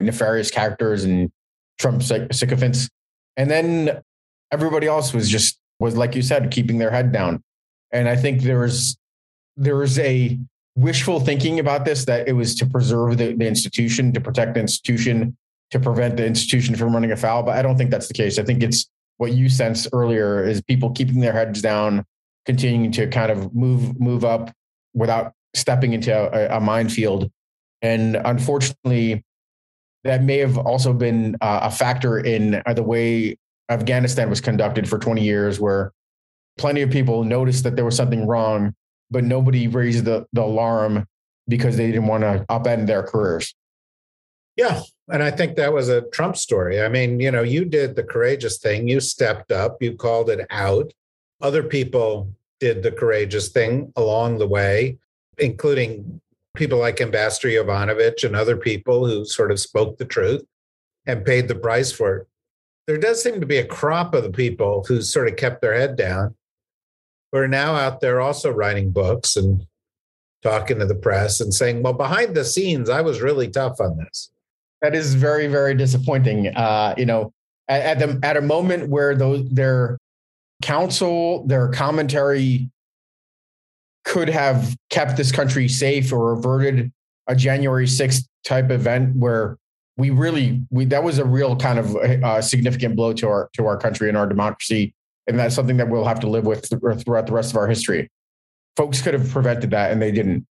nefarious 0.00 0.50
characters 0.50 1.04
and 1.04 1.30
Trump 1.78 2.02
sycophants, 2.02 2.88
and 3.36 3.50
then 3.50 4.00
everybody 4.52 4.86
else 4.86 5.12
was 5.12 5.28
just 5.28 5.58
was 5.80 5.96
like 5.96 6.14
you 6.14 6.22
said, 6.22 6.50
keeping 6.50 6.78
their 6.78 6.90
head 6.90 7.12
down. 7.12 7.42
And 7.90 8.08
I 8.08 8.16
think 8.16 8.42
there 8.42 8.60
was 8.60 8.96
there 9.56 9.76
was 9.76 9.98
a 9.98 10.38
wishful 10.76 11.20
thinking 11.20 11.58
about 11.58 11.84
this 11.84 12.04
that 12.06 12.28
it 12.28 12.32
was 12.32 12.54
to 12.56 12.66
preserve 12.66 13.18
the, 13.18 13.34
the 13.34 13.46
institution, 13.46 14.12
to 14.12 14.20
protect 14.20 14.54
the 14.54 14.60
institution, 14.60 15.36
to 15.70 15.80
prevent 15.80 16.16
the 16.16 16.24
institution 16.24 16.74
from 16.76 16.94
running 16.94 17.12
afoul. 17.12 17.42
But 17.42 17.56
I 17.56 17.62
don't 17.62 17.76
think 17.76 17.90
that's 17.90 18.08
the 18.08 18.14
case. 18.14 18.38
I 18.38 18.44
think 18.44 18.62
it's 18.62 18.88
what 19.18 19.32
you 19.32 19.48
sense 19.48 19.86
earlier 19.92 20.44
is 20.44 20.62
people 20.62 20.90
keeping 20.90 21.20
their 21.20 21.32
heads 21.32 21.60
down, 21.60 22.04
continuing 22.46 22.92
to 22.92 23.06
kind 23.06 23.30
of 23.30 23.54
move 23.54 24.00
move 24.00 24.24
up 24.24 24.52
without 24.94 25.32
stepping 25.54 25.92
into 25.92 26.12
a, 26.12 26.56
a 26.56 26.60
minefield. 26.60 27.30
And 27.82 28.16
unfortunately, 28.16 29.24
that 30.04 30.22
may 30.22 30.38
have 30.38 30.58
also 30.58 30.92
been 30.92 31.36
uh, 31.40 31.60
a 31.62 31.70
factor 31.70 32.18
in 32.18 32.62
uh, 32.66 32.74
the 32.74 32.82
way 32.82 33.36
Afghanistan 33.68 34.28
was 34.28 34.40
conducted 34.40 34.88
for 34.88 34.98
20 34.98 35.22
years, 35.22 35.60
where 35.60 35.92
plenty 36.58 36.82
of 36.82 36.90
people 36.90 37.24
noticed 37.24 37.64
that 37.64 37.76
there 37.76 37.84
was 37.84 37.96
something 37.96 38.26
wrong, 38.26 38.74
but 39.10 39.24
nobody 39.24 39.68
raised 39.68 40.04
the, 40.04 40.26
the 40.32 40.42
alarm 40.42 41.06
because 41.48 41.76
they 41.76 41.86
didn't 41.86 42.06
want 42.06 42.22
to 42.22 42.44
upend 42.48 42.86
their 42.86 43.02
careers. 43.02 43.54
Yeah. 44.56 44.82
And 45.08 45.22
I 45.22 45.30
think 45.30 45.56
that 45.56 45.72
was 45.72 45.88
a 45.88 46.02
Trump 46.10 46.36
story. 46.36 46.82
I 46.82 46.88
mean, 46.88 47.20
you 47.20 47.30
know, 47.30 47.42
you 47.42 47.64
did 47.64 47.96
the 47.96 48.02
courageous 48.02 48.58
thing. 48.58 48.86
You 48.88 49.00
stepped 49.00 49.50
up, 49.50 49.78
you 49.80 49.96
called 49.96 50.30
it 50.30 50.46
out. 50.50 50.92
Other 51.42 51.62
people 51.62 52.32
did 52.60 52.82
the 52.82 52.92
courageous 52.92 53.48
thing 53.48 53.92
along 53.96 54.38
the 54.38 54.46
way, 54.46 54.98
including 55.38 56.20
people 56.54 56.78
like 56.78 57.00
Ambassador 57.00 57.48
Yovanovitch 57.48 58.24
and 58.24 58.36
other 58.36 58.56
people 58.56 59.06
who 59.06 59.24
sort 59.24 59.50
of 59.50 59.58
spoke 59.58 59.98
the 59.98 60.04
truth 60.04 60.44
and 61.06 61.24
paid 61.24 61.48
the 61.48 61.54
price 61.54 61.90
for 61.90 62.16
it. 62.16 62.26
There 62.86 62.98
does 62.98 63.22
seem 63.22 63.40
to 63.40 63.46
be 63.46 63.58
a 63.58 63.66
crop 63.66 64.14
of 64.14 64.22
the 64.22 64.30
people 64.30 64.84
who 64.86 65.02
sort 65.02 65.28
of 65.28 65.36
kept 65.36 65.60
their 65.60 65.74
head 65.74 65.96
down, 65.96 66.34
who 67.30 67.38
are 67.38 67.48
now 67.48 67.74
out 67.74 68.00
there 68.00 68.20
also 68.20 68.50
writing 68.50 68.90
books 68.90 69.36
and 69.36 69.66
talking 70.42 70.78
to 70.78 70.86
the 70.86 70.94
press 70.94 71.40
and 71.40 71.54
saying, 71.54 71.82
well, 71.82 71.92
behind 71.92 72.34
the 72.34 72.44
scenes, 72.44 72.88
I 72.90 73.00
was 73.00 73.20
really 73.20 73.48
tough 73.48 73.80
on 73.80 73.96
this. 73.96 74.30
That 74.80 74.94
is 74.94 75.14
very, 75.14 75.46
very 75.46 75.74
disappointing. 75.74 76.48
Uh, 76.48 76.94
you 76.98 77.06
know, 77.06 77.32
at, 77.68 77.82
at 77.82 77.98
the 78.00 78.26
at 78.26 78.36
a 78.36 78.40
moment 78.40 78.88
where 78.88 79.14
those 79.14 79.48
their 79.48 79.98
counsel, 80.62 81.46
their 81.46 81.68
commentary 81.68 82.70
could 84.04 84.28
have 84.28 84.76
kept 84.90 85.16
this 85.16 85.30
country 85.30 85.68
safe 85.68 86.12
or 86.12 86.32
averted 86.32 86.92
a 87.28 87.36
January 87.36 87.86
6th 87.86 88.26
type 88.44 88.70
event 88.70 89.14
where 89.16 89.58
we 89.96 90.10
really 90.10 90.62
we 90.70 90.84
that 90.86 91.04
was 91.04 91.18
a 91.18 91.24
real 91.24 91.54
kind 91.54 91.78
of 91.78 91.94
uh, 91.96 92.40
significant 92.40 92.96
blow 92.96 93.12
to 93.12 93.28
our 93.28 93.50
to 93.52 93.66
our 93.66 93.76
country 93.76 94.08
and 94.08 94.16
our 94.16 94.26
democracy. 94.26 94.94
And 95.26 95.38
that's 95.38 95.54
something 95.54 95.76
that 95.76 95.88
we'll 95.88 96.04
have 96.04 96.18
to 96.20 96.28
live 96.28 96.46
with 96.46 96.68
throughout 96.68 97.26
the 97.26 97.32
rest 97.32 97.52
of 97.52 97.56
our 97.56 97.68
history. 97.68 98.10
Folks 98.76 99.00
could 99.02 99.14
have 99.14 99.28
prevented 99.28 99.70
that 99.70 99.92
and 99.92 100.00
they 100.00 100.10
didn't. 100.10 100.46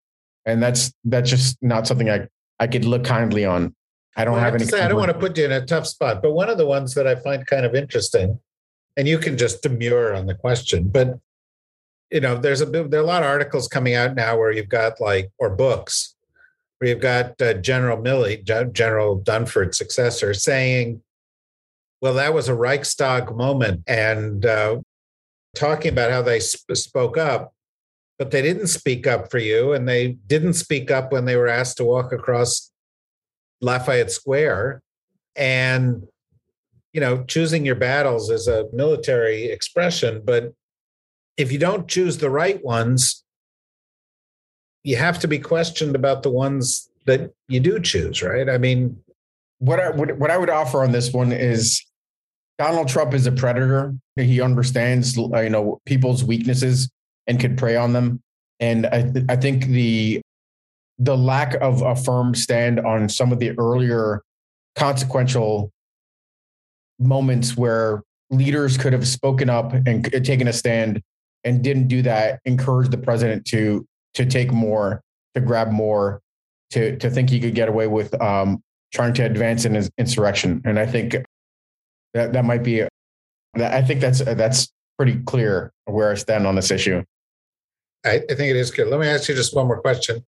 And 0.47 0.63
that's 0.63 0.93
that's 1.05 1.31
just 1.31 1.59
not 1.63 1.87
something 1.87 2.11
i 2.11 2.29
i 2.59 2.67
could 2.67 2.85
look 2.85 3.05
kindly 3.05 3.45
on. 3.45 3.75
I 4.17 4.25
don't 4.25 4.35
well, 4.35 4.43
have, 4.43 4.55
I 4.55 4.59
have 4.59 4.61
any 4.61 4.71
say, 4.71 4.81
i 4.83 4.89
don't 4.89 4.99
want 4.99 5.13
to 5.13 5.19
put 5.19 5.39
you 5.39 5.45
in 5.45 5.53
a 5.53 5.65
tough 5.65 5.87
spot 5.87 6.21
but 6.21 6.33
one 6.33 6.51
of 6.51 6.59
the 6.59 6.67
ones 6.67 6.95
that 6.95 7.07
i 7.07 7.15
find 7.15 7.47
kind 7.47 7.65
of 7.65 7.77
interesting 7.77 8.39
and 8.97 9.09
you 9.09 9.19
can 9.19 9.37
just 9.37 9.63
demur 9.63 10.13
on 10.15 10.27
the 10.27 10.35
question 10.35 10.89
but 10.89 11.19
you 12.11 12.21
know 12.21 12.37
there's 12.37 12.61
a 12.61 12.67
there 12.67 13.01
are 13.01 13.05
a 13.05 13.07
lot 13.07 13.23
of 13.23 13.29
articles 13.29 13.69
coming 13.69 13.95
out 13.95 14.15
now 14.15 14.37
where 14.37 14.53
you've 14.53 14.69
got 14.69 15.01
like 15.01 15.31
or 15.39 15.51
books 15.51 16.15
where 16.81 16.89
you've 16.89 17.01
got 17.01 17.41
uh, 17.43 17.53
General 17.55 17.99
Milley, 17.99 18.43
General 18.73 19.21
Dunford's 19.21 19.77
successor, 19.77 20.33
saying, 20.33 21.03
well, 22.01 22.15
that 22.15 22.33
was 22.33 22.49
a 22.49 22.55
Reichstag 22.55 23.37
moment, 23.37 23.83
and 23.87 24.47
uh, 24.47 24.81
talking 25.55 25.93
about 25.93 26.11
how 26.11 26.23
they 26.23 26.41
sp- 26.41 26.73
spoke 26.73 27.19
up, 27.19 27.53
but 28.19 28.31
they 28.31 28.41
didn't 28.41 28.69
speak 28.69 29.07
up 29.07 29.31
for 29.31 29.37
you, 29.37 29.75
and 29.75 29.87
they 29.87 30.13
didn't 30.27 30.55
speak 30.55 30.91
up 30.91 31.13
when 31.13 31.27
they 31.27 31.37
were 31.37 31.49
asked 31.49 31.77
to 31.77 31.85
walk 31.85 32.13
across 32.13 32.73
Lafayette 33.61 34.11
Square. 34.11 34.81
And, 35.37 36.09
you 36.93 37.01
know, 37.01 37.25
choosing 37.25 37.65
your 37.65 37.77
battles 37.77 38.31
is 38.31 38.49
a 38.49 38.67
military 38.73 39.45
expression, 39.45 40.23
but 40.25 40.53
if 41.37 41.53
you 41.53 41.59
don't 41.59 41.89
choose 41.89 42.19
the 42.19 42.31
right 42.31 42.63
ones, 42.65 43.25
you 44.83 44.97
have 44.97 45.19
to 45.21 45.29
be 45.29 45.39
questioned 45.39 45.95
about 45.95 46.23
the 46.23 46.31
ones 46.31 46.89
that 47.07 47.33
you 47.49 47.61
do 47.61 47.79
choose, 47.81 48.23
right? 48.23 48.49
I 48.49 48.59
mean, 48.59 48.97
what 49.59 49.79
I 49.79 49.91
would 49.91 50.19
what 50.19 50.31
I 50.31 50.39
would 50.39 50.51
offer 50.51 50.83
on 50.83 50.93
this 50.93 51.13
one 51.13 51.33
is 51.33 51.85
Donald 52.59 52.89
Trump 52.89 53.15
is 53.15 53.27
a 53.27 53.33
predator. 53.33 53.95
He 54.17 54.41
understands 54.41 55.17
you 55.17 55.51
know 55.51 55.81
people's 55.87 56.25
weaknesses 56.25 56.91
and 57.27 57.39
could 57.39 57.57
prey 57.57 57.77
on 57.77 57.93
them. 57.93 58.23
And 58.59 58.87
I 58.87 59.03
th- 59.03 59.25
I 59.29 59.37
think 59.37 59.67
the 59.67 60.21
the 60.99 61.17
lack 61.17 61.55
of 61.55 61.83
a 61.83 61.95
firm 61.95 62.35
stand 62.35 62.81
on 62.81 63.09
some 63.09 63.33
of 63.33 63.39
the 63.39 63.59
earlier 63.59 64.23
consequential 64.77 65.73
moments 67.01 67.57
where 67.57 68.03
leaders 68.31 68.77
could 68.77 68.93
have 68.93 69.07
spoken 69.07 69.51
up 69.51 69.73
and 69.73 70.05
taken 70.25 70.47
a 70.47 70.53
stand 70.53 71.03
and 71.45 71.65
didn't 71.65 71.89
do 71.89 72.03
that 72.03 72.41
encouraged 72.45 72.91
the 72.91 72.99
president 72.99 73.45
to 73.47 73.87
to 74.15 74.27
take 74.27 74.53
more, 74.53 75.01
to 75.35 75.41
grab 75.41 75.71
more, 75.71 76.21
to 76.71 76.97
to 76.99 77.11
think 77.11 77.31
he 77.31 77.41
could 77.41 77.55
get 77.55 77.69
away 77.69 77.87
with 77.87 78.21
um, 78.21 78.63
trying 78.93 79.15
to 79.15 79.23
advance 79.23 79.65
in 79.65 79.75
his 79.75 79.91
insurrection. 79.99 80.61
And 80.65 80.79
I 80.79 80.87
think 80.87 81.17
that 82.15 82.33
that 82.33 82.45
might 82.45 82.63
be. 82.63 82.85
I 83.57 83.83
think 83.83 84.01
that's 84.01 84.21
that's 84.21 84.73
pretty 84.97 85.17
clear 85.25 85.73
where 85.87 86.13
I 86.13 86.15
stand 86.15 86.47
on 86.47 86.55
this 86.55 86.71
issue. 86.71 87.03
I, 88.05 88.17
I 88.17 88.35
think 88.35 88.51
it 88.51 88.57
is 88.57 88.71
good. 88.71 88.89
Let 88.89 89.01
me 89.01 89.09
ask 89.09 89.29
you 89.29 89.35
just 89.35 89.55
one 89.55 89.67
more 89.67 89.81
question. 89.81 90.25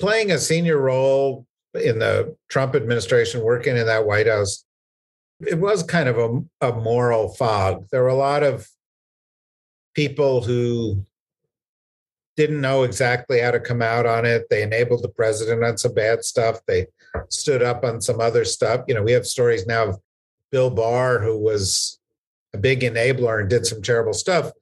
Playing 0.00 0.32
a 0.32 0.38
senior 0.38 0.78
role 0.78 1.46
in 1.74 1.98
the 1.98 2.34
Trump 2.48 2.74
administration, 2.74 3.42
working 3.42 3.76
in 3.76 3.86
that 3.86 4.06
White 4.06 4.26
House, 4.26 4.64
it 5.46 5.58
was 5.58 5.82
kind 5.82 6.08
of 6.08 6.18
a, 6.18 6.68
a 6.68 6.72
moral 6.72 7.34
fog. 7.34 7.86
There 7.90 8.02
were 8.02 8.08
a 8.08 8.14
lot 8.14 8.42
of 8.42 8.68
people 9.94 10.42
who 10.42 11.04
didn't 12.36 12.60
know 12.60 12.84
exactly 12.84 13.40
how 13.40 13.50
to 13.50 13.60
come 13.60 13.82
out 13.82 14.06
on 14.06 14.24
it. 14.24 14.46
They 14.48 14.62
enabled 14.62 15.02
the 15.02 15.08
president 15.08 15.64
on 15.64 15.76
some 15.78 15.94
bad 15.94 16.24
stuff. 16.24 16.60
They 16.66 16.86
stood 17.28 17.62
up 17.62 17.84
on 17.84 18.00
some 18.00 18.20
other 18.20 18.44
stuff. 18.44 18.84
You 18.88 18.94
know, 18.94 19.02
we 19.02 19.12
have 19.12 19.26
stories 19.26 19.66
now 19.66 19.88
of 19.88 20.00
Bill 20.50 20.70
Barr, 20.70 21.20
who 21.20 21.38
was 21.38 21.98
a 22.54 22.58
big 22.58 22.80
enabler 22.80 23.40
and 23.40 23.50
did 23.50 23.66
some 23.66 23.82
terrible 23.82 24.12
stuff, 24.12 24.52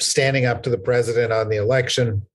standing 0.00 0.46
up 0.46 0.62
to 0.62 0.70
the 0.70 0.78
president 0.78 1.32
on 1.32 1.48
the 1.48 1.56
election. 1.56 2.26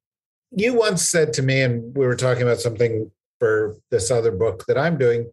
You 0.51 0.73
once 0.75 1.09
said 1.09 1.33
to 1.33 1.41
me, 1.41 1.61
and 1.61 1.95
we 1.95 2.05
were 2.05 2.15
talking 2.15 2.43
about 2.43 2.59
something 2.59 3.11
for 3.39 3.75
this 3.91 4.09
other 4.09 4.31
book 4.31 4.65
that 4.67 4.77
I'm 4.77 4.97
doing, 4.97 5.29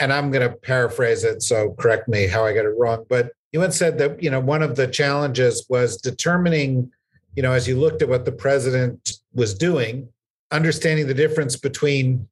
and 0.00 0.12
I'm 0.12 0.30
going 0.30 0.48
to 0.48 0.56
paraphrase 0.56 1.24
it, 1.24 1.42
so 1.42 1.74
correct 1.78 2.08
me 2.08 2.26
how 2.26 2.44
I 2.44 2.52
got 2.52 2.64
it 2.64 2.74
wrong. 2.78 3.04
But 3.08 3.30
you 3.52 3.60
once 3.60 3.76
said 3.76 3.98
that, 3.98 4.22
you 4.22 4.30
know, 4.30 4.40
one 4.40 4.62
of 4.62 4.76
the 4.76 4.86
challenges 4.86 5.66
was 5.68 5.96
determining 5.96 6.90
you 7.36 7.42
know, 7.42 7.52
as 7.52 7.68
you 7.68 7.78
looked 7.78 8.02
at 8.02 8.08
what 8.08 8.24
the 8.24 8.32
president 8.32 9.18
was 9.32 9.54
doing, 9.54 10.08
understanding 10.50 11.06
the 11.06 11.14
difference 11.14 11.56
between 11.56 12.28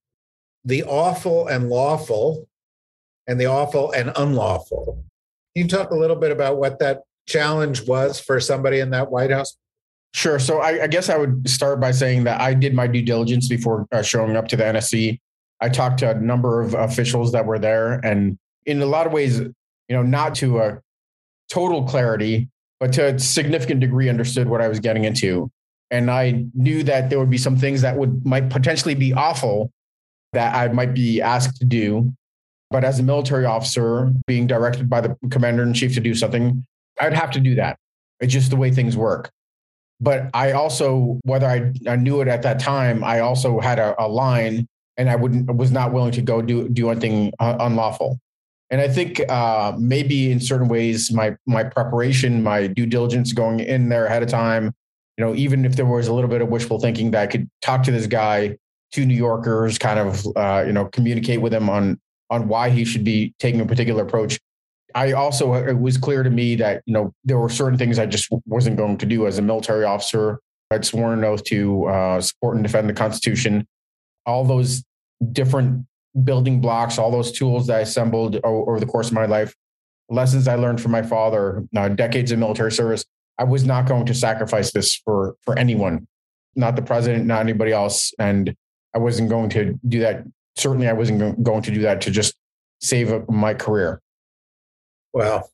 the 0.64 0.82
awful 0.84 1.46
and 1.46 1.68
lawful 1.68 2.48
and 3.26 3.40
the 3.40 3.46
awful 3.46 3.92
and 3.92 4.12
unlawful. 4.16 5.04
Can 5.54 5.64
you 5.64 5.68
talk 5.68 5.90
a 5.90 5.96
little 5.96 6.16
bit 6.16 6.32
about 6.32 6.58
what 6.58 6.78
that 6.80 7.02
challenge 7.26 7.86
was 7.86 8.18
for 8.18 8.40
somebody 8.40 8.80
in 8.80 8.90
that 8.90 9.10
White 9.10 9.30
House? 9.30 9.56
Sure. 10.14 10.38
So 10.38 10.60
I, 10.60 10.84
I 10.84 10.86
guess 10.86 11.08
I 11.08 11.16
would 11.16 11.48
start 11.48 11.80
by 11.80 11.90
saying 11.90 12.24
that 12.24 12.40
I 12.40 12.54
did 12.54 12.74
my 12.74 12.86
due 12.86 13.02
diligence 13.02 13.46
before 13.46 13.86
uh, 13.92 14.02
showing 14.02 14.36
up 14.36 14.48
to 14.48 14.56
the 14.56 14.64
NSC. 14.64 15.20
I 15.60 15.68
talked 15.68 15.98
to 15.98 16.10
a 16.10 16.14
number 16.14 16.60
of 16.60 16.74
officials 16.74 17.32
that 17.32 17.46
were 17.46 17.58
there, 17.58 17.94
and 18.04 18.38
in 18.66 18.80
a 18.80 18.86
lot 18.86 19.06
of 19.06 19.12
ways, 19.12 19.40
you 19.40 19.52
know, 19.90 20.02
not 20.02 20.34
to 20.36 20.58
a 20.58 20.80
total 21.48 21.84
clarity, 21.84 22.48
but 22.80 22.92
to 22.92 23.14
a 23.14 23.18
significant 23.18 23.80
degree 23.80 24.08
understood 24.08 24.48
what 24.48 24.60
I 24.60 24.68
was 24.68 24.80
getting 24.80 25.04
into. 25.04 25.50
And 25.90 26.10
I 26.10 26.44
knew 26.54 26.82
that 26.84 27.10
there 27.10 27.18
would 27.18 27.30
be 27.30 27.38
some 27.38 27.56
things 27.56 27.80
that 27.80 27.96
would 27.96 28.24
might 28.24 28.50
potentially 28.50 28.94
be 28.94 29.12
awful 29.12 29.72
that 30.32 30.54
I 30.54 30.68
might 30.72 30.94
be 30.94 31.20
asked 31.20 31.56
to 31.56 31.64
do. 31.64 32.12
But 32.70 32.84
as 32.84 32.98
a 32.98 33.02
military 33.02 33.46
officer 33.46 34.12
being 34.26 34.46
directed 34.46 34.90
by 34.90 35.00
the 35.00 35.16
commander 35.30 35.62
in 35.62 35.72
chief 35.72 35.94
to 35.94 36.00
do 36.00 36.14
something, 36.14 36.64
I'd 37.00 37.14
have 37.14 37.30
to 37.32 37.40
do 37.40 37.54
that. 37.54 37.78
It's 38.20 38.32
just 38.32 38.50
the 38.50 38.56
way 38.56 38.70
things 38.70 38.96
work. 38.96 39.30
But 40.00 40.28
I 40.34 40.52
also, 40.52 41.18
whether 41.24 41.46
I, 41.46 41.72
I 41.88 41.96
knew 41.96 42.20
it 42.20 42.28
at 42.28 42.42
that 42.42 42.60
time, 42.60 43.02
I 43.02 43.20
also 43.20 43.58
had 43.58 43.78
a, 43.78 44.00
a 44.00 44.06
line 44.06 44.68
and 44.98 45.08
I 45.08 45.16
wouldn't 45.16 45.54
was 45.54 45.70
not 45.70 45.92
willing 45.92 46.12
to 46.12 46.22
go 46.22 46.42
do 46.42 46.68
do 46.68 46.90
anything 46.90 47.32
uh, 47.38 47.56
unlawful. 47.60 48.20
And 48.70 48.82
I 48.82 48.88
think 48.88 49.20
uh, 49.30 49.72
maybe 49.78 50.30
in 50.30 50.40
certain 50.40 50.68
ways, 50.68 51.10
my 51.10 51.36
my 51.46 51.64
preparation, 51.64 52.42
my 52.42 52.66
due 52.66 52.84
diligence, 52.84 53.32
going 53.32 53.60
in 53.60 53.88
there 53.88 54.06
ahead 54.06 54.22
of 54.22 54.28
time, 54.28 54.74
you 55.16 55.24
know, 55.24 55.34
even 55.34 55.64
if 55.64 55.76
there 55.76 55.86
was 55.86 56.08
a 56.08 56.12
little 56.12 56.28
bit 56.28 56.42
of 56.42 56.48
wishful 56.48 56.78
thinking 56.78 57.12
that 57.12 57.22
I 57.22 57.26
could 57.26 57.48
talk 57.62 57.82
to 57.84 57.90
this 57.90 58.06
guy, 58.06 58.58
two 58.92 59.06
New 59.06 59.16
Yorkers, 59.16 59.78
kind 59.78 59.98
of, 59.98 60.26
uh, 60.36 60.64
you 60.66 60.72
know, 60.72 60.86
communicate 60.86 61.40
with 61.40 61.54
him 61.54 61.70
on 61.70 61.98
on 62.30 62.46
why 62.48 62.68
he 62.68 62.84
should 62.84 63.04
be 63.04 63.34
taking 63.38 63.60
a 63.60 63.66
particular 63.66 64.02
approach. 64.02 64.38
I 64.94 65.12
also 65.12 65.54
it 65.54 65.78
was 65.78 65.96
clear 65.96 66.22
to 66.22 66.30
me 66.30 66.56
that 66.56 66.82
you 66.86 66.92
know 66.92 67.14
there 67.24 67.38
were 67.38 67.48
certain 67.48 67.78
things 67.78 67.98
I 67.98 68.06
just 68.06 68.28
wasn't 68.46 68.76
going 68.76 68.98
to 68.98 69.06
do 69.06 69.26
as 69.26 69.38
a 69.38 69.42
military 69.42 69.84
officer. 69.84 70.40
I'd 70.70 70.84
sworn 70.84 71.18
an 71.18 71.24
oath 71.24 71.44
to 71.44 71.86
uh, 71.86 72.20
support 72.20 72.56
and 72.56 72.64
defend 72.64 72.90
the 72.90 72.94
Constitution. 72.94 73.66
All 74.26 74.44
those 74.44 74.84
different 75.32 75.86
building 76.24 76.60
blocks, 76.60 76.98
all 76.98 77.10
those 77.10 77.32
tools 77.32 77.66
that 77.66 77.76
I 77.76 77.80
assembled 77.80 78.40
over 78.44 78.80
the 78.80 78.86
course 78.86 79.08
of 79.08 79.14
my 79.14 79.26
life, 79.26 79.54
lessons 80.08 80.48
I 80.48 80.56
learned 80.56 80.80
from 80.80 80.92
my 80.92 81.02
father, 81.02 81.64
uh, 81.76 81.88
decades 81.88 82.32
of 82.32 82.38
military 82.38 82.72
service. 82.72 83.04
I 83.38 83.44
was 83.44 83.64
not 83.64 83.86
going 83.86 84.06
to 84.06 84.14
sacrifice 84.14 84.72
this 84.72 84.96
for 84.96 85.36
for 85.42 85.56
anyone, 85.58 86.08
not 86.56 86.76
the 86.76 86.82
president, 86.82 87.26
not 87.26 87.40
anybody 87.40 87.72
else, 87.72 88.12
and 88.18 88.54
I 88.94 88.98
wasn't 88.98 89.28
going 89.28 89.50
to 89.50 89.78
do 89.86 90.00
that. 90.00 90.24
Certainly, 90.56 90.88
I 90.88 90.92
wasn't 90.92 91.42
going 91.44 91.62
to 91.62 91.70
do 91.70 91.82
that 91.82 92.00
to 92.02 92.10
just 92.10 92.34
save 92.80 93.28
my 93.28 93.54
career. 93.54 94.00
Well, 95.12 95.50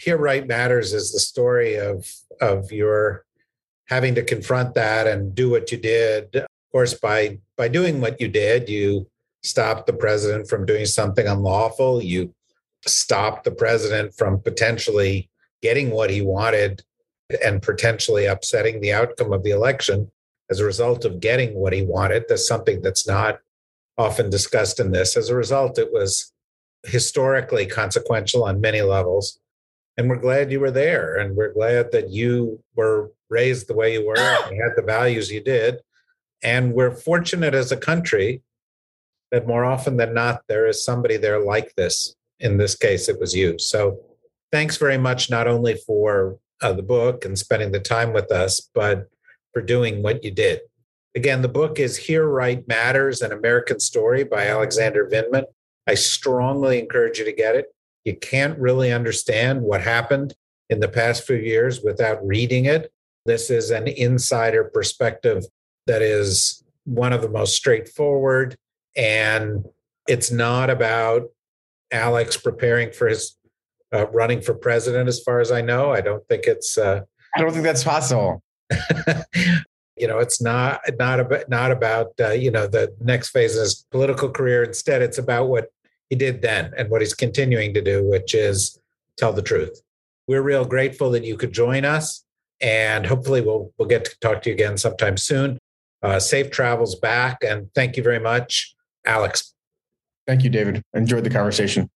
Here 0.00 0.18
Right 0.18 0.46
Matters 0.46 0.92
is 0.92 1.12
the 1.12 1.20
story 1.20 1.76
of, 1.76 2.10
of 2.40 2.72
your 2.72 3.24
having 3.86 4.14
to 4.14 4.22
confront 4.22 4.74
that 4.74 5.06
and 5.06 5.34
do 5.34 5.50
what 5.50 5.72
you 5.72 5.78
did. 5.78 6.34
Of 6.36 6.46
course, 6.72 6.94
by, 6.94 7.38
by 7.60 7.68
doing 7.68 8.00
what 8.00 8.18
you 8.18 8.26
did, 8.26 8.70
you 8.70 9.06
stopped 9.42 9.86
the 9.86 9.92
president 9.92 10.48
from 10.48 10.64
doing 10.64 10.86
something 10.86 11.26
unlawful. 11.26 12.02
You 12.02 12.34
stopped 12.86 13.44
the 13.44 13.50
president 13.50 14.14
from 14.14 14.40
potentially 14.40 15.28
getting 15.60 15.90
what 15.90 16.08
he 16.08 16.22
wanted 16.22 16.82
and 17.44 17.60
potentially 17.60 18.24
upsetting 18.24 18.80
the 18.80 18.94
outcome 18.94 19.34
of 19.34 19.42
the 19.42 19.50
election 19.50 20.10
as 20.48 20.58
a 20.58 20.64
result 20.64 21.04
of 21.04 21.20
getting 21.20 21.52
what 21.52 21.74
he 21.74 21.82
wanted. 21.82 22.24
That's 22.30 22.48
something 22.48 22.80
that's 22.80 23.06
not 23.06 23.40
often 23.98 24.30
discussed 24.30 24.80
in 24.80 24.92
this. 24.92 25.14
As 25.14 25.28
a 25.28 25.36
result, 25.36 25.78
it 25.78 25.92
was 25.92 26.32
historically 26.84 27.66
consequential 27.66 28.42
on 28.42 28.62
many 28.62 28.80
levels. 28.80 29.38
And 29.98 30.08
we're 30.08 30.16
glad 30.16 30.50
you 30.50 30.60
were 30.60 30.70
there. 30.70 31.18
And 31.18 31.36
we're 31.36 31.52
glad 31.52 31.92
that 31.92 32.08
you 32.08 32.64
were 32.74 33.12
raised 33.28 33.68
the 33.68 33.74
way 33.74 33.92
you 33.92 34.06
were 34.06 34.16
and 34.16 34.62
had 34.62 34.72
the 34.76 34.82
values 34.82 35.30
you 35.30 35.42
did. 35.42 35.82
And 36.42 36.72
we're 36.72 36.90
fortunate 36.90 37.54
as 37.54 37.70
a 37.70 37.76
country 37.76 38.42
that 39.30 39.46
more 39.46 39.64
often 39.64 39.96
than 39.96 40.14
not, 40.14 40.42
there 40.48 40.66
is 40.66 40.84
somebody 40.84 41.16
there 41.16 41.44
like 41.44 41.74
this. 41.76 42.16
In 42.38 42.56
this 42.56 42.74
case, 42.74 43.08
it 43.08 43.20
was 43.20 43.34
you. 43.34 43.58
So 43.58 44.00
thanks 44.50 44.76
very 44.76 44.98
much, 44.98 45.30
not 45.30 45.46
only 45.46 45.74
for 45.74 46.38
uh, 46.62 46.72
the 46.72 46.82
book 46.82 47.24
and 47.24 47.38
spending 47.38 47.72
the 47.72 47.80
time 47.80 48.12
with 48.12 48.32
us, 48.32 48.68
but 48.74 49.08
for 49.52 49.62
doing 49.62 50.02
what 50.02 50.24
you 50.24 50.30
did. 50.30 50.60
Again, 51.14 51.42
the 51.42 51.48
book 51.48 51.78
is 51.78 51.96
Here 51.96 52.26
Right 52.26 52.66
Matters 52.68 53.20
An 53.20 53.32
American 53.32 53.80
Story 53.80 54.24
by 54.24 54.46
Alexander 54.46 55.08
Vindman. 55.10 55.44
I 55.86 55.94
strongly 55.94 56.78
encourage 56.78 57.18
you 57.18 57.24
to 57.24 57.32
get 57.32 57.56
it. 57.56 57.66
You 58.04 58.16
can't 58.16 58.58
really 58.58 58.92
understand 58.92 59.62
what 59.62 59.80
happened 59.80 60.34
in 60.68 60.80
the 60.80 60.88
past 60.88 61.26
few 61.26 61.36
years 61.36 61.82
without 61.82 62.24
reading 62.24 62.64
it. 62.64 62.92
This 63.26 63.50
is 63.50 63.70
an 63.70 63.88
insider 63.88 64.64
perspective 64.64 65.44
that 65.86 66.02
is 66.02 66.62
one 66.84 67.12
of 67.12 67.22
the 67.22 67.28
most 67.28 67.54
straightforward. 67.54 68.56
And 68.96 69.64
it's 70.08 70.30
not 70.30 70.70
about 70.70 71.28
Alex 71.92 72.36
preparing 72.36 72.92
for 72.92 73.08
his 73.08 73.36
uh, 73.92 74.06
running 74.08 74.40
for 74.40 74.54
president, 74.54 75.08
as 75.08 75.20
far 75.20 75.40
as 75.40 75.50
I 75.50 75.60
know. 75.60 75.92
I 75.92 76.00
don't 76.00 76.26
think 76.28 76.44
it's. 76.46 76.78
Uh, 76.78 77.02
I 77.36 77.40
don't 77.40 77.52
think 77.52 77.64
that's 77.64 77.84
possible. 77.84 78.42
you 79.96 80.06
know, 80.06 80.18
it's 80.18 80.40
not 80.40 80.80
not 80.98 81.20
about 81.20 81.48
not 81.48 81.70
about 81.70 82.12
uh, 82.20 82.30
you 82.30 82.50
know 82.50 82.66
the 82.66 82.94
next 83.00 83.30
phase 83.30 83.56
of 83.56 83.62
his 83.62 83.86
political 83.90 84.30
career. 84.30 84.62
Instead, 84.62 85.02
it's 85.02 85.18
about 85.18 85.48
what 85.48 85.72
he 86.08 86.16
did 86.16 86.42
then 86.42 86.72
and 86.76 86.90
what 86.90 87.00
he's 87.00 87.14
continuing 87.14 87.74
to 87.74 87.82
do, 87.82 88.08
which 88.08 88.34
is 88.34 88.78
tell 89.16 89.32
the 89.32 89.42
truth. 89.42 89.82
We're 90.26 90.42
real 90.42 90.64
grateful 90.64 91.10
that 91.10 91.24
you 91.24 91.36
could 91.36 91.52
join 91.52 91.84
us, 91.84 92.24
and 92.60 93.06
hopefully 93.06 93.40
we'll 93.40 93.72
we'll 93.78 93.88
get 93.88 94.04
to 94.04 94.18
talk 94.20 94.42
to 94.42 94.50
you 94.50 94.54
again 94.54 94.78
sometime 94.78 95.16
soon. 95.16 95.58
Uh, 96.02 96.18
safe 96.18 96.50
travels 96.50 96.98
back, 96.98 97.38
and 97.42 97.68
thank 97.74 97.96
you 97.96 98.02
very 98.02 98.20
much, 98.20 98.74
Alex. 99.04 99.54
Thank 100.26 100.44
you, 100.44 100.50
David. 100.50 100.82
Enjoyed 100.94 101.24
the 101.24 101.30
conversation. 101.30 101.90